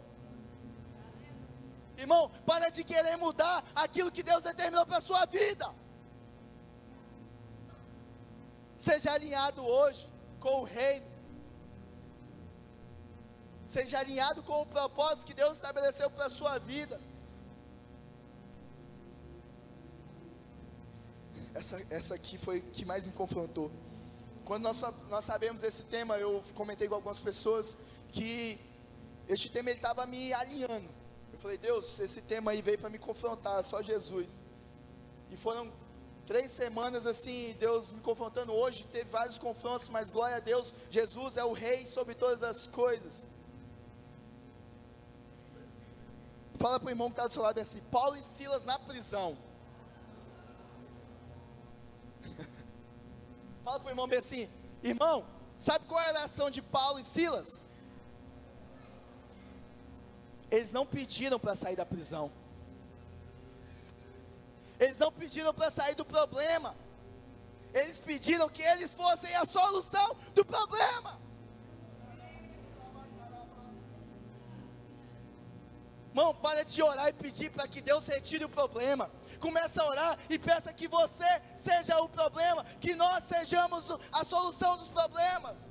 Irmão, 1.97 2.31
para 2.45 2.69
de 2.69 2.83
querer 2.83 3.17
mudar 3.17 3.63
aquilo 3.75 4.11
que 4.11 4.23
Deus 4.23 4.43
determinou 4.43 4.85
para 4.85 4.97
a 4.97 5.01
sua 5.01 5.25
vida. 5.25 5.69
Seja 8.77 9.11
alinhado 9.11 9.65
hoje 9.65 10.09
com 10.39 10.61
o 10.61 10.63
reino. 10.63 11.05
Seja 13.65 13.99
alinhado 13.99 14.41
com 14.41 14.61
o 14.61 14.65
propósito 14.65 15.27
que 15.27 15.33
Deus 15.33 15.57
estabeleceu 15.57 16.09
para 16.09 16.25
a 16.25 16.29
sua 16.29 16.57
vida. 16.57 16.99
Essa, 21.59 21.85
essa 21.89 22.15
aqui 22.15 22.37
foi 22.37 22.61
que 22.61 22.85
mais 22.85 23.05
me 23.05 23.11
confrontou. 23.11 23.69
Quando 24.45 24.63
nós, 24.63 24.81
nós 25.09 25.25
sabemos 25.25 25.61
desse 25.61 25.83
tema, 25.83 26.17
eu 26.17 26.41
comentei 26.55 26.87
com 26.87 26.95
algumas 26.95 27.19
pessoas 27.19 27.77
que 28.11 28.57
este 29.27 29.49
tema 29.51 29.69
estava 29.69 30.05
me 30.05 30.31
alinhando. 30.33 30.87
Eu 31.33 31.37
falei, 31.37 31.57
Deus, 31.57 31.99
esse 31.99 32.21
tema 32.21 32.51
aí 32.51 32.61
veio 32.61 32.79
para 32.79 32.89
me 32.89 32.97
confrontar, 32.97 33.61
só 33.63 33.81
Jesus. 33.81 34.41
E 35.29 35.35
foram 35.35 35.71
três 36.25 36.49
semanas 36.49 37.05
assim, 37.05 37.55
Deus 37.59 37.91
me 37.91 37.99
confrontando. 37.99 38.53
Hoje 38.53 38.87
teve 38.87 39.09
vários 39.09 39.37
confrontos, 39.37 39.89
mas 39.89 40.09
glória 40.09 40.37
a 40.37 40.39
Deus, 40.39 40.73
Jesus 40.89 41.35
é 41.35 41.43
o 41.43 41.51
Rei 41.51 41.85
sobre 41.85 42.15
todas 42.15 42.41
as 42.41 42.67
coisas. 42.67 43.27
Fala 46.57 46.79
para 46.79 46.87
o 46.87 46.89
irmão 46.89 47.09
que 47.09 47.13
está 47.13 47.27
do 47.27 47.33
seu 47.33 47.41
lado 47.41 47.59
assim: 47.59 47.81
Paulo 47.91 48.15
e 48.15 48.21
Silas 48.21 48.65
na 48.65 48.79
prisão. 48.79 49.48
Fala 53.69 53.81
para 53.81 53.89
o 53.89 53.91
irmão 53.91 54.07
bem 54.07 54.17
assim: 54.17 54.49
irmão, 54.81 55.23
sabe 55.59 55.85
qual 55.85 56.01
era 56.01 56.21
a 56.21 56.23
ação 56.23 56.49
de 56.49 56.59
Paulo 56.59 56.97
e 56.99 57.03
Silas? 57.03 57.63
Eles 60.49 60.73
não 60.73 60.87
pediram 60.87 61.39
para 61.39 61.53
sair 61.53 61.75
da 61.75 61.85
prisão. 61.85 62.31
Eles 64.79 64.97
não 64.97 65.11
pediram 65.11 65.53
para 65.53 65.69
sair 65.69 65.93
do 65.93 66.03
problema. 66.03 66.75
Eles 67.71 67.99
pediram 67.99 68.49
que 68.49 68.63
eles 68.63 68.91
fossem 68.91 69.35
a 69.35 69.45
solução 69.45 70.17
do 70.33 70.43
problema. 70.43 71.19
Irmão, 76.07 76.33
para 76.33 76.65
de 76.65 76.81
orar 76.81 77.09
e 77.09 77.13
pedir 77.13 77.51
para 77.51 77.67
que 77.67 77.81
Deus 77.81 78.07
retire 78.07 78.43
o 78.43 78.49
problema. 78.49 79.11
Começa 79.39 79.81
a 79.81 79.87
orar 79.87 80.19
e 80.29 80.37
peça 80.37 80.73
que 80.73 80.87
você 80.87 81.29
seja 81.55 81.97
o 82.01 82.09
problema, 82.09 82.63
que 82.79 82.95
nós 82.95 83.23
sejamos 83.23 83.89
a 84.11 84.23
solução 84.23 84.77
dos 84.77 84.89
problemas. 84.89 85.69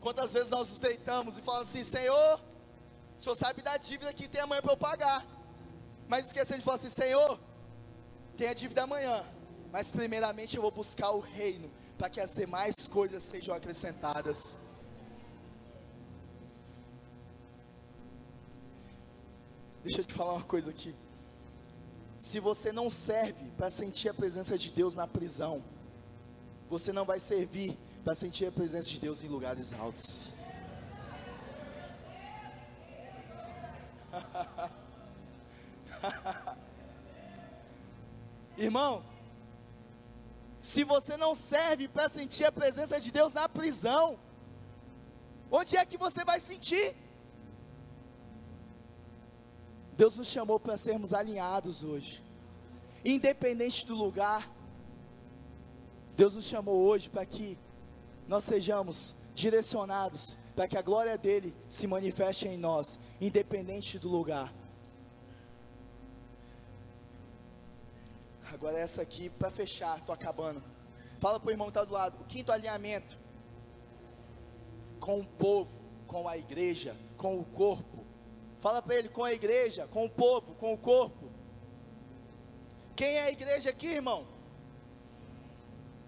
Quantas 0.00 0.32
vezes 0.32 0.48
nós 0.48 0.68
nos 0.68 0.78
deitamos 0.78 1.38
e 1.38 1.42
falamos 1.42 1.68
assim: 1.68 1.84
Senhor, 1.84 2.40
o 3.18 3.22
Senhor 3.22 3.36
sabe 3.36 3.62
da 3.62 3.76
dívida 3.76 4.12
que 4.12 4.28
tem 4.28 4.40
amanhã 4.40 4.60
para 4.60 4.72
eu 4.72 4.76
pagar. 4.76 5.24
Mas 6.08 6.26
esquecendo 6.26 6.58
de 6.58 6.64
falar 6.64 6.76
assim: 6.76 6.88
Senhor, 6.88 7.38
tem 8.36 8.48
a 8.48 8.54
dívida 8.54 8.82
amanhã. 8.82 9.24
Mas 9.70 9.90
primeiramente 9.90 10.56
eu 10.56 10.62
vou 10.62 10.70
buscar 10.70 11.10
o 11.12 11.20
reino, 11.20 11.70
para 11.96 12.10
que 12.10 12.20
as 12.20 12.34
demais 12.34 12.86
coisas 12.86 13.22
sejam 13.22 13.54
acrescentadas. 13.54 14.60
Deixa 19.82 20.00
eu 20.00 20.04
te 20.04 20.14
falar 20.14 20.34
uma 20.34 20.44
coisa 20.44 20.70
aqui. 20.70 20.94
Se 22.16 22.38
você 22.38 22.70
não 22.72 22.88
serve 22.88 23.50
para 23.56 23.68
sentir 23.70 24.08
a 24.08 24.14
presença 24.14 24.56
de 24.56 24.70
Deus 24.70 24.94
na 24.94 25.06
prisão, 25.06 25.62
você 26.68 26.92
não 26.92 27.04
vai 27.04 27.18
servir 27.18 27.76
para 28.04 28.14
sentir 28.14 28.46
a 28.46 28.52
presença 28.52 28.88
de 28.88 29.00
Deus 29.00 29.22
em 29.22 29.28
lugares 29.28 29.72
altos. 29.72 30.32
Irmão, 38.56 39.02
se 40.60 40.84
você 40.84 41.16
não 41.16 41.34
serve 41.34 41.88
para 41.88 42.08
sentir 42.08 42.44
a 42.44 42.52
presença 42.52 43.00
de 43.00 43.10
Deus 43.10 43.32
na 43.32 43.48
prisão, 43.48 44.18
Onde 45.54 45.76
é 45.76 45.84
que 45.84 45.98
você 45.98 46.24
vai 46.24 46.40
sentir? 46.40 46.96
Deus 49.92 50.16
nos 50.16 50.28
chamou 50.28 50.58
para 50.58 50.76
sermos 50.76 51.12
alinhados 51.12 51.82
hoje, 51.82 52.22
independente 53.04 53.86
do 53.86 53.94
lugar. 53.94 54.50
Deus 56.16 56.34
nos 56.34 56.44
chamou 56.44 56.76
hoje 56.82 57.08
para 57.08 57.24
que 57.24 57.58
nós 58.26 58.44
sejamos 58.44 59.16
direcionados 59.34 60.36
para 60.54 60.68
que 60.68 60.76
a 60.76 60.82
glória 60.82 61.16
dele 61.16 61.54
se 61.68 61.86
manifeste 61.86 62.46
em 62.46 62.58
nós, 62.58 62.98
independente 63.20 63.98
do 63.98 64.08
lugar. 64.08 64.52
Agora 68.52 68.78
essa 68.78 69.00
aqui 69.00 69.30
para 69.30 69.50
fechar, 69.50 70.00
tô 70.04 70.12
acabando. 70.12 70.62
Fala 71.18 71.40
para 71.40 71.48
o 71.48 71.50
irmão 71.50 71.68
que 71.68 71.70
está 71.70 71.84
do 71.84 71.94
lado. 71.94 72.20
O 72.20 72.24
quinto 72.24 72.52
alinhamento 72.52 73.18
com 75.00 75.20
o 75.20 75.24
povo, 75.24 75.70
com 76.06 76.28
a 76.28 76.36
igreja, 76.36 76.94
com 77.16 77.38
o 77.38 77.44
corpo. 77.44 77.91
Fala 78.62 78.80
para 78.80 78.94
ele 78.94 79.08
com 79.08 79.24
a 79.24 79.32
igreja, 79.32 79.88
com 79.88 80.04
o 80.04 80.08
povo, 80.08 80.54
com 80.54 80.72
o 80.72 80.78
corpo. 80.78 81.28
Quem 82.94 83.16
é 83.16 83.22
a 83.22 83.30
igreja 83.30 83.70
aqui, 83.70 83.88
irmão? 83.88 84.24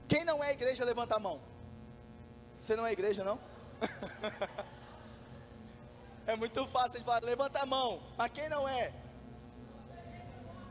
Quem 0.07 0.25
não 0.25 0.45
é 0.45 0.51
a 0.51 0.53
igreja, 0.53 0.85
levanta 0.85 1.17
a 1.17 1.19
mão. 1.19 1.41
Você 2.61 2.77
não 2.77 2.87
é 2.87 2.93
igreja, 2.93 3.25
não? 3.25 3.41
é 6.29 6.37
muito 6.37 6.65
fácil 6.69 7.01
de 7.01 7.05
falar, 7.05 7.25
levanta 7.25 7.59
a 7.59 7.67
mão, 7.67 8.01
mas 8.17 8.31
quem 8.31 8.49
não 8.49 8.69
é? 8.69 8.93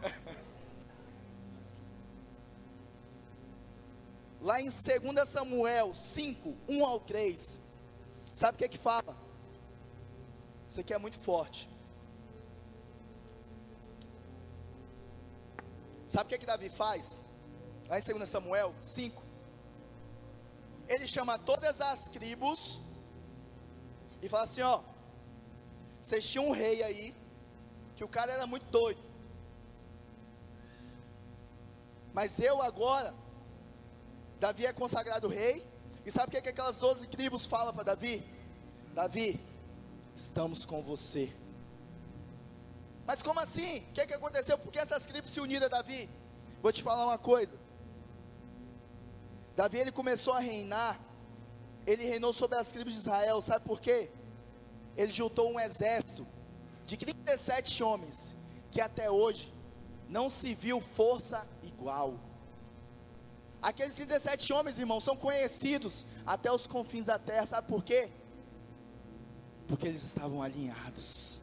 Lá 4.39 4.61
em 4.61 4.69
2 4.69 5.27
Samuel 5.27 5.93
5, 5.93 6.55
1 6.69 6.85
ao 6.85 7.01
3, 7.01 7.59
sabe 8.31 8.55
o 8.55 8.59
que 8.59 8.63
é 8.63 8.69
que 8.69 8.77
fala? 8.77 9.17
Isso 10.69 10.79
aqui 10.79 10.93
é 10.93 10.97
muito 10.97 11.19
forte. 11.19 11.72
Sabe 16.13 16.25
o 16.25 16.29
que 16.29 16.35
é 16.35 16.37
que 16.37 16.45
Davi 16.45 16.69
faz? 16.69 17.23
Lá 17.89 17.97
em 17.97 18.03
2 18.03 18.29
Samuel 18.29 18.71
5, 18.83 19.23
ele 20.87 21.07
chama 21.07 21.39
todas 21.39 21.81
as 21.81 22.07
tribos 22.07 22.79
e 24.21 24.29
fala 24.29 24.43
assim: 24.43 24.61
ó, 24.61 24.83
vocês 25.99 26.23
tinham 26.29 26.49
um 26.49 26.51
rei 26.51 26.83
aí, 26.83 27.15
que 27.95 28.03
o 28.03 28.07
cara 28.07 28.31
era 28.31 28.45
muito 28.45 28.67
doido. 28.69 29.01
Mas 32.13 32.39
eu 32.39 32.61
agora, 32.61 33.11
Davi 34.39 34.67
é 34.67 34.71
consagrado 34.71 35.27
rei, 35.27 35.67
e 36.05 36.11
sabe 36.11 36.27
o 36.27 36.31
que, 36.31 36.37
é 36.37 36.41
que 36.41 36.49
aquelas 36.49 36.77
12 36.77 37.07
tribos 37.07 37.47
falam 37.47 37.73
para 37.73 37.85
Davi? 37.85 38.23
Davi, 38.93 39.43
estamos 40.15 40.63
com 40.63 40.79
você. 40.83 41.33
Mas 43.05 43.21
como 43.21 43.39
assim? 43.39 43.79
O 43.79 43.93
que, 43.93 44.01
é 44.01 44.07
que 44.07 44.13
aconteceu? 44.13 44.57
Por 44.57 44.71
que 44.71 44.79
essas 44.79 45.05
tribos 45.05 45.31
se 45.31 45.39
uniram 45.39 45.65
a 45.65 45.69
Davi? 45.69 46.09
Vou 46.61 46.71
te 46.71 46.81
falar 46.81 47.05
uma 47.05 47.17
coisa. 47.17 47.57
Davi 49.55 49.77
ele 49.77 49.91
começou 49.91 50.33
a 50.33 50.39
reinar 50.39 50.99
ele 51.85 52.05
reinou 52.05 52.31
sobre 52.31 52.57
as 52.57 52.71
tribos 52.71 52.93
de 52.93 52.99
Israel, 52.99 53.41
sabe 53.41 53.65
por 53.65 53.79
quê? 53.79 54.09
Ele 54.95 55.11
juntou 55.11 55.51
um 55.51 55.59
exército 55.59 56.25
de 56.85 56.97
37 56.97 57.83
homens, 57.83 58.35
que 58.71 58.79
até 58.79 59.09
hoje 59.09 59.53
não 60.09 60.29
se 60.29 60.53
viu 60.53 60.79
força 60.79 61.47
igual. 61.61 62.15
Aqueles 63.61 63.95
37 63.95 64.51
homens, 64.53 64.77
irmãos, 64.77 65.03
são 65.03 65.15
conhecidos 65.15 66.05
até 66.25 66.51
os 66.51 66.67
confins 66.67 67.05
da 67.05 67.17
terra, 67.17 67.45
sabe 67.45 67.67
por 67.67 67.83
quê? 67.83 68.09
Porque 69.67 69.87
eles 69.87 70.03
estavam 70.03 70.41
alinhados. 70.41 71.41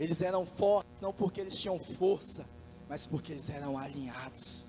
Eles 0.00 0.22
eram 0.22 0.46
fortes, 0.46 0.98
não 1.02 1.12
porque 1.12 1.42
eles 1.42 1.54
tinham 1.54 1.78
força, 1.78 2.46
mas 2.88 3.04
porque 3.06 3.32
eles 3.32 3.50
eram 3.50 3.76
alinhados. 3.76 4.66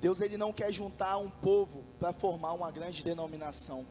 Deus 0.00 0.20
ele 0.20 0.36
não 0.36 0.52
quer 0.52 0.70
juntar 0.70 1.16
um 1.16 1.28
povo 1.28 1.82
para 1.98 2.12
formar 2.12 2.52
uma 2.52 2.70
grande 2.70 3.02
denominação. 3.02 3.84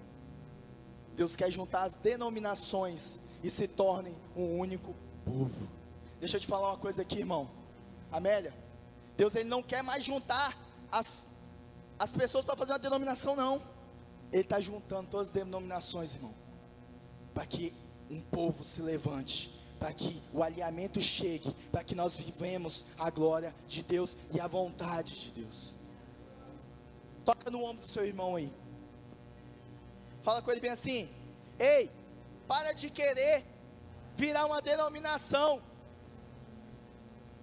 Deus 1.13 1.35
quer 1.35 1.51
juntar 1.51 1.83
as 1.83 1.97
denominações 1.97 3.19
e 3.43 3.49
se 3.49 3.67
tornem 3.67 4.15
um 4.33 4.57
único 4.57 4.95
povo. 5.25 5.67
Deixa 6.21 6.37
eu 6.37 6.41
te 6.41 6.47
falar 6.47 6.69
uma 6.69 6.77
coisa 6.77 7.01
aqui, 7.01 7.19
irmão. 7.19 7.49
Amélia, 8.11 8.53
Deus 9.17 9.35
ele 9.35 9.49
não 9.49 9.61
quer 9.61 9.83
mais 9.83 10.05
juntar 10.05 10.57
as, 10.89 11.25
as 11.99 12.13
pessoas 12.13 12.45
para 12.45 12.55
fazer 12.55 12.71
uma 12.71 12.79
denominação, 12.79 13.35
não. 13.35 13.61
Ele 14.31 14.43
está 14.43 14.59
juntando 14.61 15.09
todas 15.09 15.27
as 15.27 15.33
denominações, 15.33 16.15
irmão, 16.15 16.33
para 17.33 17.45
que 17.45 17.73
um 18.09 18.21
povo 18.21 18.63
se 18.63 18.81
levante, 18.81 19.51
para 19.79 19.93
que 19.93 20.21
o 20.31 20.43
alinhamento 20.43 21.01
chegue, 21.01 21.53
para 21.71 21.83
que 21.83 21.95
nós 21.95 22.15
vivemos 22.15 22.85
a 22.97 23.09
glória 23.09 23.53
de 23.67 23.83
Deus 23.83 24.15
e 24.33 24.39
a 24.39 24.47
vontade 24.47 25.19
de 25.19 25.31
Deus. 25.31 25.73
Toca 27.25 27.49
no 27.49 27.63
ombro 27.63 27.81
do 27.81 27.87
seu 27.87 28.05
irmão 28.05 28.35
aí. 28.35 28.51
Fala 30.21 30.41
com 30.41 30.51
ele 30.51 30.61
bem 30.61 30.71
assim: 30.71 31.09
Ei, 31.59 31.89
para 32.47 32.73
de 32.73 32.89
querer 32.89 33.43
virar 34.15 34.45
uma 34.45 34.61
denominação. 34.61 35.61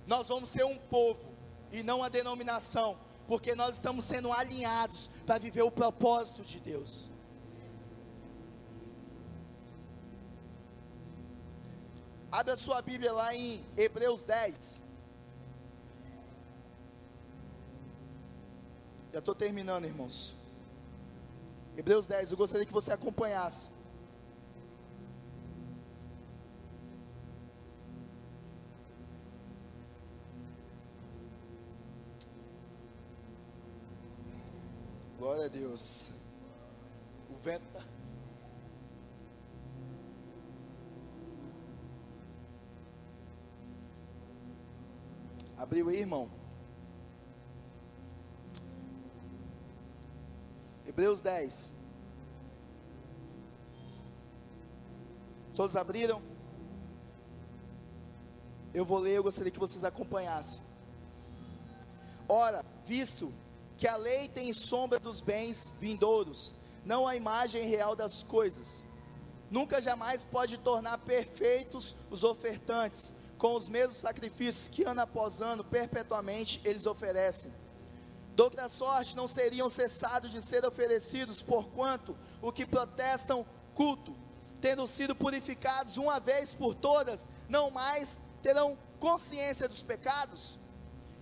Nós 0.06 0.28
vamos 0.28 0.48
ser 0.48 0.64
um 0.64 0.76
povo 0.76 1.20
e 1.72 1.82
não 1.82 1.98
uma 1.98 2.10
denominação, 2.10 2.98
porque 3.28 3.54
nós 3.54 3.76
estamos 3.76 4.04
sendo 4.04 4.32
alinhados 4.32 5.08
para 5.24 5.38
viver 5.38 5.62
o 5.62 5.70
propósito 5.70 6.42
de 6.42 6.58
Deus. 6.58 7.10
Abra 12.32 12.56
sua 12.56 12.80
Bíblia 12.80 13.12
lá 13.12 13.34
em 13.34 13.64
Hebreus 13.76 14.22
10. 14.22 14.80
Já 19.12 19.18
estou 19.18 19.34
terminando, 19.34 19.84
irmãos. 19.84 20.36
Hebreus 21.76 22.06
10, 22.06 22.30
eu 22.30 22.36
gostaria 22.36 22.64
que 22.64 22.72
você 22.72 22.92
acompanhasse. 22.92 23.72
Glória 35.18 35.46
a 35.46 35.48
Deus. 35.48 36.12
O 37.28 37.36
vento 37.42 37.66
está. 37.66 37.99
Abriu 45.60 45.90
aí, 45.90 45.98
irmão? 45.98 46.26
Hebreus 50.86 51.20
10. 51.20 51.74
Todos 55.54 55.76
abriram? 55.76 56.22
Eu 58.72 58.86
vou 58.86 58.98
ler, 58.98 59.18
eu 59.18 59.22
gostaria 59.22 59.52
que 59.52 59.58
vocês 59.58 59.84
acompanhassem. 59.84 60.62
Ora, 62.26 62.64
visto 62.86 63.30
que 63.76 63.86
a 63.86 63.96
lei 63.96 64.28
tem 64.28 64.54
sombra 64.54 64.98
dos 64.98 65.20
bens 65.20 65.74
vindouros, 65.78 66.56
não 66.86 67.06
a 67.06 67.16
imagem 67.16 67.66
real 67.66 67.94
das 67.94 68.22
coisas, 68.22 68.82
nunca 69.50 69.82
jamais 69.82 70.24
pode 70.24 70.56
tornar 70.56 70.96
perfeitos 70.96 71.94
os 72.10 72.24
ofertantes, 72.24 73.14
com 73.40 73.54
os 73.54 73.68
mesmos 73.68 73.98
sacrifícios 73.98 74.68
que 74.68 74.84
ano 74.84 75.00
após 75.00 75.40
ano, 75.40 75.64
perpetuamente, 75.64 76.60
eles 76.64 76.86
oferecem 76.86 77.50
Doutra 78.40 78.68
sorte 78.70 79.14
não 79.14 79.28
seriam 79.28 79.68
cessados 79.68 80.30
de 80.30 80.40
ser 80.40 80.64
oferecidos, 80.64 81.42
porquanto 81.42 82.16
o 82.40 82.50
que 82.50 82.64
protestam 82.64 83.44
culto, 83.74 84.16
tendo 84.62 84.86
sido 84.86 85.14
purificados 85.14 85.98
uma 85.98 86.18
vez 86.18 86.54
por 86.54 86.74
todas, 86.74 87.28
não 87.50 87.70
mais 87.70 88.22
terão 88.42 88.78
consciência 88.98 89.68
dos 89.68 89.82
pecados. 89.82 90.58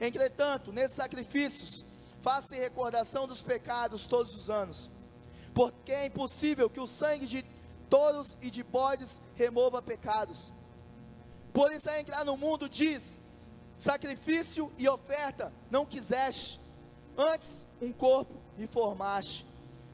Entretanto, 0.00 0.72
nesses 0.72 0.96
sacrifícios, 0.96 1.84
faça 2.20 2.54
recordação 2.54 3.26
dos 3.26 3.42
pecados 3.42 4.06
todos 4.06 4.32
os 4.32 4.48
anos, 4.48 4.88
porque 5.52 5.90
é 5.90 6.06
impossível 6.06 6.70
que 6.70 6.78
o 6.78 6.86
sangue 6.86 7.26
de 7.26 7.44
touros 7.90 8.36
e 8.40 8.48
de 8.48 8.62
bodes 8.62 9.20
remova 9.34 9.82
pecados. 9.82 10.52
Por 11.58 11.72
isso, 11.72 11.90
a 11.90 11.98
entrar 11.98 12.24
no 12.24 12.36
mundo, 12.36 12.68
diz: 12.68 13.18
sacrifício 13.76 14.72
e 14.78 14.88
oferta 14.88 15.52
não 15.68 15.84
quiseste, 15.84 16.60
Antes, 17.18 17.66
um 17.82 17.92
corpo 17.92 18.32
me 18.56 18.68
formaste. 18.68 19.44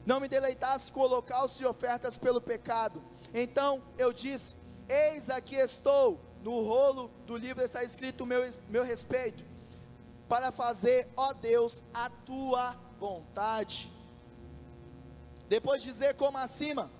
Não 0.05 0.19
me 0.19 0.27
deleitasse 0.27 0.91
com 0.91 0.99
holocaustos 0.99 1.59
e 1.59 1.65
ofertas 1.65 2.15
pelo 2.15 2.39
pecado. 2.39 3.01
Então 3.33 3.81
eu 3.97 4.13
disse: 4.13 4.55
Eis 4.87 5.27
aqui 5.27 5.55
estou. 5.55 6.19
No 6.43 6.63
rolo 6.63 7.09
do 7.25 7.35
livro 7.35 7.63
está 7.63 7.83
escrito 7.83 8.21
o 8.21 8.27
meu, 8.27 8.47
meu 8.69 8.83
respeito. 8.83 9.43
Para 10.29 10.51
fazer, 10.51 11.09
ó 11.17 11.33
Deus, 11.33 11.83
a 11.91 12.07
tua 12.07 12.75
vontade. 12.99 13.91
Depois 15.49 15.81
de 15.81 15.89
dizer 15.89 16.13
como 16.13 16.37
acima, 16.37 16.91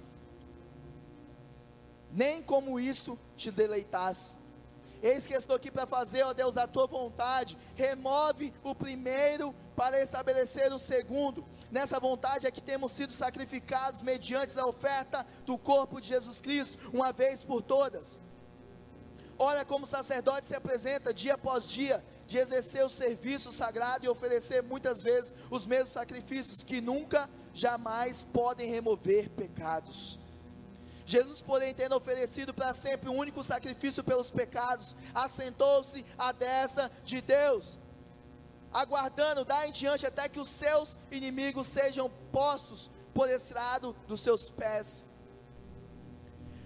nem 2.11 2.41
como 2.41 2.79
isto 2.79 3.19
te 3.37 3.51
deleitasse. 3.51 4.33
Eis 5.01 5.27
que 5.27 5.33
estou 5.33 5.55
aqui 5.55 5.69
para 5.69 5.85
fazer, 5.85 6.23
ó 6.23 6.33
Deus, 6.33 6.57
a 6.57 6.67
tua 6.67 6.87
vontade. 6.87 7.57
Remove 7.75 8.53
o 8.63 8.73
primeiro 8.73 9.53
para 9.75 10.01
estabelecer 10.01 10.71
o 10.73 10.79
segundo. 10.79 11.45
Nessa 11.71 11.99
vontade 11.99 12.47
é 12.47 12.51
que 12.51 12.61
temos 12.61 12.91
sido 12.91 13.13
sacrificados 13.13 14.01
mediante 14.01 14.57
a 14.59 14.65
oferta 14.65 15.25
do 15.45 15.57
corpo 15.57 15.99
de 15.99 16.07
Jesus 16.07 16.39
Cristo, 16.39 16.77
uma 16.93 17.11
vez 17.11 17.43
por 17.43 17.61
todas. 17.61 18.21
Olha 19.37 19.65
como 19.65 19.83
o 19.83 19.87
sacerdote 19.87 20.47
se 20.47 20.55
apresenta 20.55 21.13
dia 21.13 21.33
após 21.33 21.67
dia, 21.67 22.03
de 22.25 22.37
exercer 22.37 22.85
o 22.85 22.89
serviço 22.89 23.51
sagrado 23.51 24.05
e 24.05 24.09
oferecer 24.09 24.63
muitas 24.63 25.03
vezes 25.03 25.33
os 25.51 25.65
mesmos 25.65 25.89
sacrifícios 25.89 26.63
que 26.63 26.79
nunca, 26.81 27.29
jamais 27.53 28.23
podem 28.23 28.69
remover 28.69 29.29
pecados. 29.29 30.19
Jesus, 31.05 31.39
porém, 31.39 31.73
tendo 31.73 31.95
oferecido 31.95 32.51
para 32.51 32.73
sempre 32.73 33.07
o 33.07 33.13
um 33.13 33.17
único 33.17 33.43
sacrifício 33.43 34.03
pelos 34.03 34.31
pecados, 34.31 34.95
assentou-se 35.13 36.03
à 36.17 36.31
destra 36.31 36.91
de 37.03 37.21
Deus, 37.21 37.77
aguardando 38.73 39.45
dar 39.45 39.67
em 39.67 39.71
diante 39.71 40.05
até 40.05 40.27
que 40.27 40.39
os 40.39 40.49
seus 40.49 40.97
inimigos 41.11 41.67
sejam 41.67 42.11
postos 42.31 42.89
por 43.13 43.29
estrado 43.29 43.95
dos 44.07 44.19
seus 44.19 44.49
pés. 44.49 45.05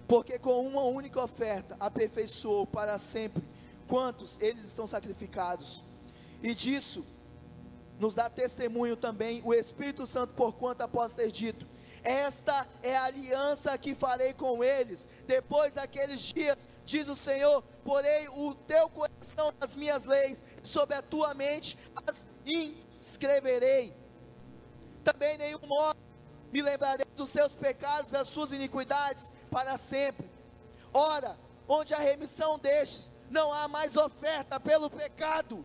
Porque 0.08 0.38
com 0.38 0.66
uma 0.66 0.82
única 0.82 1.22
oferta 1.22 1.76
aperfeiçoou 1.78 2.66
para 2.66 2.96
sempre 2.96 3.44
quantos 3.86 4.38
eles 4.40 4.64
estão 4.64 4.86
sacrificados. 4.86 5.84
E 6.42 6.54
disso 6.54 7.04
nos 7.98 8.14
dá 8.14 8.30
testemunho 8.30 8.96
também 8.96 9.42
o 9.44 9.52
Espírito 9.52 10.06
Santo, 10.06 10.32
por 10.32 10.54
quanto 10.54 10.80
após 10.80 11.12
ter 11.12 11.30
dito: 11.30 11.66
Esta 12.02 12.66
é 12.82 12.96
a 12.96 13.04
aliança 13.04 13.76
que 13.76 13.94
farei 13.94 14.32
com 14.32 14.64
eles. 14.64 15.08
Depois 15.26 15.74
daqueles 15.74 16.20
dias, 16.20 16.68
diz 16.84 17.08
o 17.08 17.16
Senhor: 17.16 17.62
Porei 17.84 18.28
o 18.28 18.54
teu 18.54 18.88
coração 18.88 19.52
nas 19.60 19.74
minhas 19.74 20.06
leis, 20.06 20.42
sobre 20.62 20.96
a 20.96 21.02
tua 21.02 21.34
mente 21.34 21.78
as 22.06 22.26
inscreverei. 22.46 23.94
Também 25.04 25.36
nenhum 25.38 25.66
modo 25.66 25.98
me 26.52 26.62
lembrarei 26.62 27.06
dos 27.16 27.30
seus 27.30 27.54
pecados, 27.54 28.10
das 28.10 28.28
suas 28.28 28.52
iniquidades 28.52 29.32
para 29.50 29.76
sempre. 29.76 30.28
Ora, 30.92 31.38
onde 31.68 31.94
a 31.94 31.98
remissão 31.98 32.58
destes, 32.58 33.10
não 33.28 33.52
há 33.52 33.68
mais 33.68 33.96
oferta 33.96 34.58
pelo 34.58 34.90
pecado. 34.90 35.64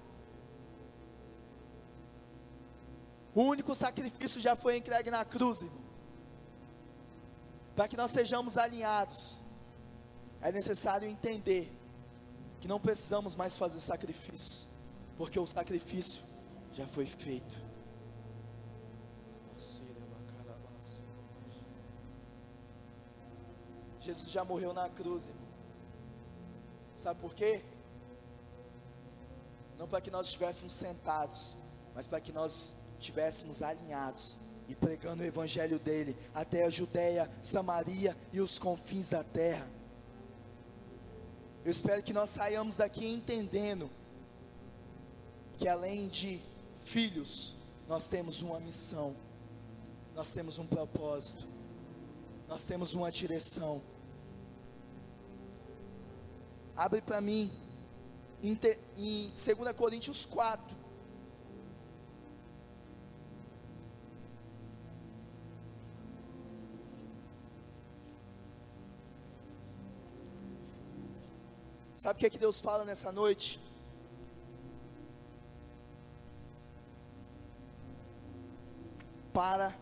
O 3.34 3.42
único 3.44 3.74
sacrifício 3.74 4.40
já 4.40 4.56
foi 4.56 4.78
entregue 4.78 5.10
na 5.10 5.26
cruz, 5.26 5.62
irmão. 5.62 5.85
Para 7.76 7.88
que 7.88 7.98
nós 7.98 8.12
sejamos 8.12 8.58
alinhados, 8.58 9.42
é 10.42 10.52
necessário 10.52 11.08
entender 11.08 11.72
que 12.62 12.68
não 12.68 12.80
precisamos 12.80 13.36
mais 13.36 13.58
fazer 13.58 13.80
sacrifício, 13.80 14.68
porque 15.18 15.38
o 15.40 15.46
sacrifício 15.46 16.24
já 16.72 16.88
foi 16.88 17.06
feito. 17.06 17.66
Jesus 24.00 24.30
já 24.30 24.46
morreu 24.46 24.72
na 24.72 24.88
cruz, 24.88 25.28
irmão. 25.28 25.48
Sabe 26.96 27.20
por 27.20 27.34
quê? 27.34 27.66
Não 29.80 29.88
para 29.88 30.00
que 30.00 30.12
nós 30.12 30.28
estivéssemos 30.28 30.74
sentados, 30.74 31.58
mas 31.94 32.06
para 32.06 32.22
que 32.22 32.32
nós 32.32 32.74
estivéssemos 33.00 33.64
alinhados 33.64 34.38
e 34.68 34.76
pregando 34.76 35.24
o 35.24 35.26
evangelho 35.26 35.80
dele 35.80 36.16
até 36.34 36.66
a 36.66 36.70
Judéia, 36.70 37.30
Samaria 37.42 38.16
e 38.34 38.40
os 38.42 38.58
confins 38.58 39.10
da 39.10 39.24
terra. 39.24 39.68
Eu 41.64 41.72
espero 41.72 42.04
que 42.04 42.14
nós 42.14 42.30
saiamos 42.30 42.76
daqui 42.78 43.06
entendendo 43.06 43.90
que 45.58 45.68
além 45.68 46.08
de 46.08 46.42
filhos, 46.84 47.56
nós 47.88 48.08
temos 48.08 48.42
uma 48.42 48.60
missão, 48.60 49.16
nós 50.16 50.32
temos 50.32 50.60
um 50.60 50.66
propósito, 50.66 51.46
nós 52.48 52.64
temos 52.64 52.94
uma 52.94 53.12
direção. 53.12 53.82
Abre 56.76 57.02
para 57.02 57.22
mim 57.22 57.52
em, 58.44 58.58
em 58.98 59.30
2 59.30 59.76
Coríntios 59.76 60.26
4. 60.26 60.85
Sabe 72.06 72.18
o 72.18 72.20
que, 72.20 72.26
é 72.28 72.30
que 72.30 72.38
Deus 72.38 72.62
fala 72.62 72.86
nessa 72.86 73.12
noite? 73.12 73.60
Para 79.34 79.76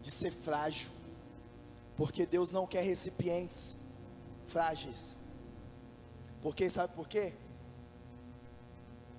de 0.00 0.10
ser 0.10 0.30
frágil, 0.30 0.90
porque 1.94 2.24
Deus 2.24 2.52
não 2.52 2.66
quer 2.66 2.80
recipientes 2.82 3.76
frágeis. 4.46 5.14
Porque 6.40 6.70
sabe 6.70 6.94
por 6.94 7.06
quê? 7.06 7.34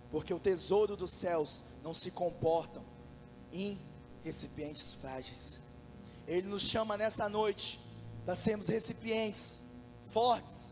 Porque 0.09 0.33
o 0.33 0.39
tesouro 0.39 0.97
dos 0.97 1.11
céus 1.11 1.63
não 1.83 1.93
se 1.93 2.09
comportam 2.09 2.83
em 3.53 3.79
recipientes 4.23 4.95
frágeis. 4.95 5.61
Ele 6.27 6.47
nos 6.47 6.63
chama 6.63 6.97
nessa 6.97 7.29
noite 7.29 7.79
para 8.25 8.35
sermos 8.35 8.67
recipientes 8.67 9.61
fortes. 10.05 10.71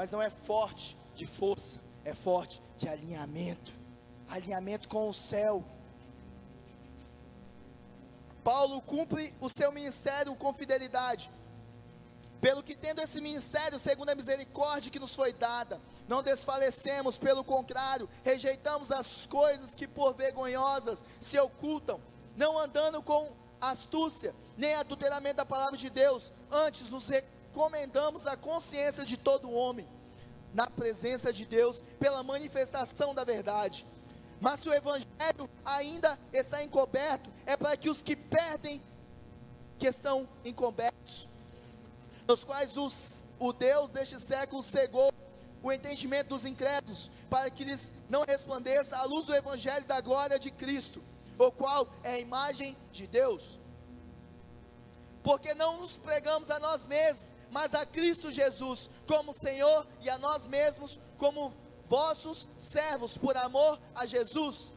Mas 0.00 0.12
não 0.12 0.22
é 0.22 0.30
forte 0.30 0.96
de 1.14 1.26
força, 1.26 1.78
é 2.06 2.14
forte 2.14 2.62
de 2.78 2.88
alinhamento 2.88 3.70
alinhamento 4.26 4.88
com 4.88 5.06
o 5.10 5.12
céu. 5.12 5.62
Paulo 8.42 8.80
cumpre 8.80 9.34
o 9.42 9.48
seu 9.50 9.70
ministério 9.70 10.34
com 10.36 10.54
fidelidade. 10.54 11.30
Pelo 12.40 12.62
que 12.62 12.74
tendo 12.74 13.02
esse 13.02 13.20
ministério, 13.20 13.78
segundo 13.78 14.08
a 14.08 14.14
misericórdia 14.14 14.90
que 14.90 14.98
nos 14.98 15.14
foi 15.14 15.34
dada, 15.34 15.78
não 16.08 16.22
desfalecemos, 16.22 17.18
pelo 17.18 17.44
contrário, 17.44 18.08
rejeitamos 18.24 18.90
as 18.90 19.26
coisas 19.26 19.74
que 19.74 19.86
por 19.86 20.14
vergonhosas 20.14 21.04
se 21.20 21.38
ocultam, 21.38 22.00
não 22.34 22.58
andando 22.58 23.02
com 23.02 23.36
astúcia, 23.60 24.34
nem 24.56 24.74
adulteramento 24.76 25.36
da 25.36 25.44
palavra 25.44 25.76
de 25.76 25.90
Deus, 25.90 26.32
antes 26.50 26.88
nos 26.88 27.06
recomendamos 27.50 28.28
a 28.28 28.36
consciência 28.36 29.04
de 29.04 29.16
todo 29.16 29.50
homem, 29.50 29.86
na 30.54 30.68
presença 30.68 31.32
de 31.32 31.44
Deus, 31.44 31.82
pela 31.98 32.22
manifestação 32.22 33.12
da 33.12 33.24
verdade. 33.24 33.86
Mas 34.40 34.60
se 34.60 34.68
o 34.68 34.72
evangelho 34.72 35.50
ainda 35.64 36.18
está 36.32 36.62
encoberto, 36.62 37.30
é 37.44 37.56
para 37.56 37.76
que 37.76 37.90
os 37.90 38.02
que 38.02 38.14
perdem, 38.14 38.80
que 39.78 39.86
estão 39.86 40.28
encobertos, 40.44 41.28
nos 42.26 42.44
quais 42.44 42.76
os, 42.76 43.22
o 43.38 43.52
Deus 43.52 43.90
deste 43.90 44.20
século 44.20 44.62
cegou 44.62 45.12
o 45.62 45.72
entendimento 45.72 46.28
dos 46.28 46.44
incrédulos, 46.44 47.10
para 47.28 47.50
que 47.50 47.64
lhes 47.64 47.92
não 48.08 48.24
resplandeça 48.24 48.96
a 48.96 49.04
luz 49.04 49.26
do 49.26 49.34
Evangelho 49.34 49.84
da 49.84 50.00
glória 50.00 50.38
de 50.38 50.50
Cristo, 50.50 51.02
o 51.36 51.50
qual 51.50 51.88
é 52.02 52.12
a 52.12 52.18
imagem 52.18 52.76
de 52.92 53.06
Deus. 53.06 53.58
Porque 55.22 55.52
não 55.54 55.80
nos 55.80 55.98
pregamos 55.98 56.50
a 56.50 56.58
nós 56.58 56.86
mesmos, 56.86 57.29
mas 57.50 57.74
a 57.74 57.84
Cristo 57.84 58.32
Jesus 58.32 58.90
como 59.06 59.32
Senhor 59.32 59.86
e 60.00 60.08
a 60.08 60.18
nós 60.18 60.46
mesmos 60.46 61.00
como 61.18 61.52
vossos 61.88 62.48
servos, 62.58 63.16
por 63.18 63.36
amor 63.36 63.80
a 63.94 64.06
Jesus. 64.06 64.72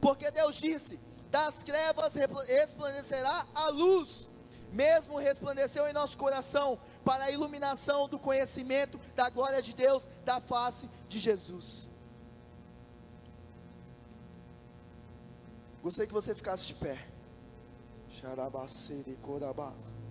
Porque 0.00 0.30
Deus 0.30 0.56
disse: 0.56 1.00
das 1.30 1.58
trevas 1.58 2.14
resplandecerá 2.14 3.46
a 3.54 3.68
luz 3.68 4.28
mesmo 4.72 5.18
resplandeceu 5.18 5.88
em 5.88 5.92
nosso 5.92 6.18
coração 6.18 6.78
para 7.04 7.24
a 7.24 7.30
iluminação 7.30 8.08
do 8.08 8.18
conhecimento 8.18 9.00
da 9.14 9.30
glória 9.30 9.62
de 9.62 9.74
Deus, 9.74 10.08
da 10.24 10.40
face 10.40 10.88
de 11.08 11.18
Jesus. 11.18 11.88
Gostaria 15.82 16.06
que 16.06 16.12
você 16.12 16.34
ficasse 16.34 16.66
de 16.66 16.74
pé. 16.74 17.06
Xarabacere 18.10 19.16
corabás. 19.22 20.05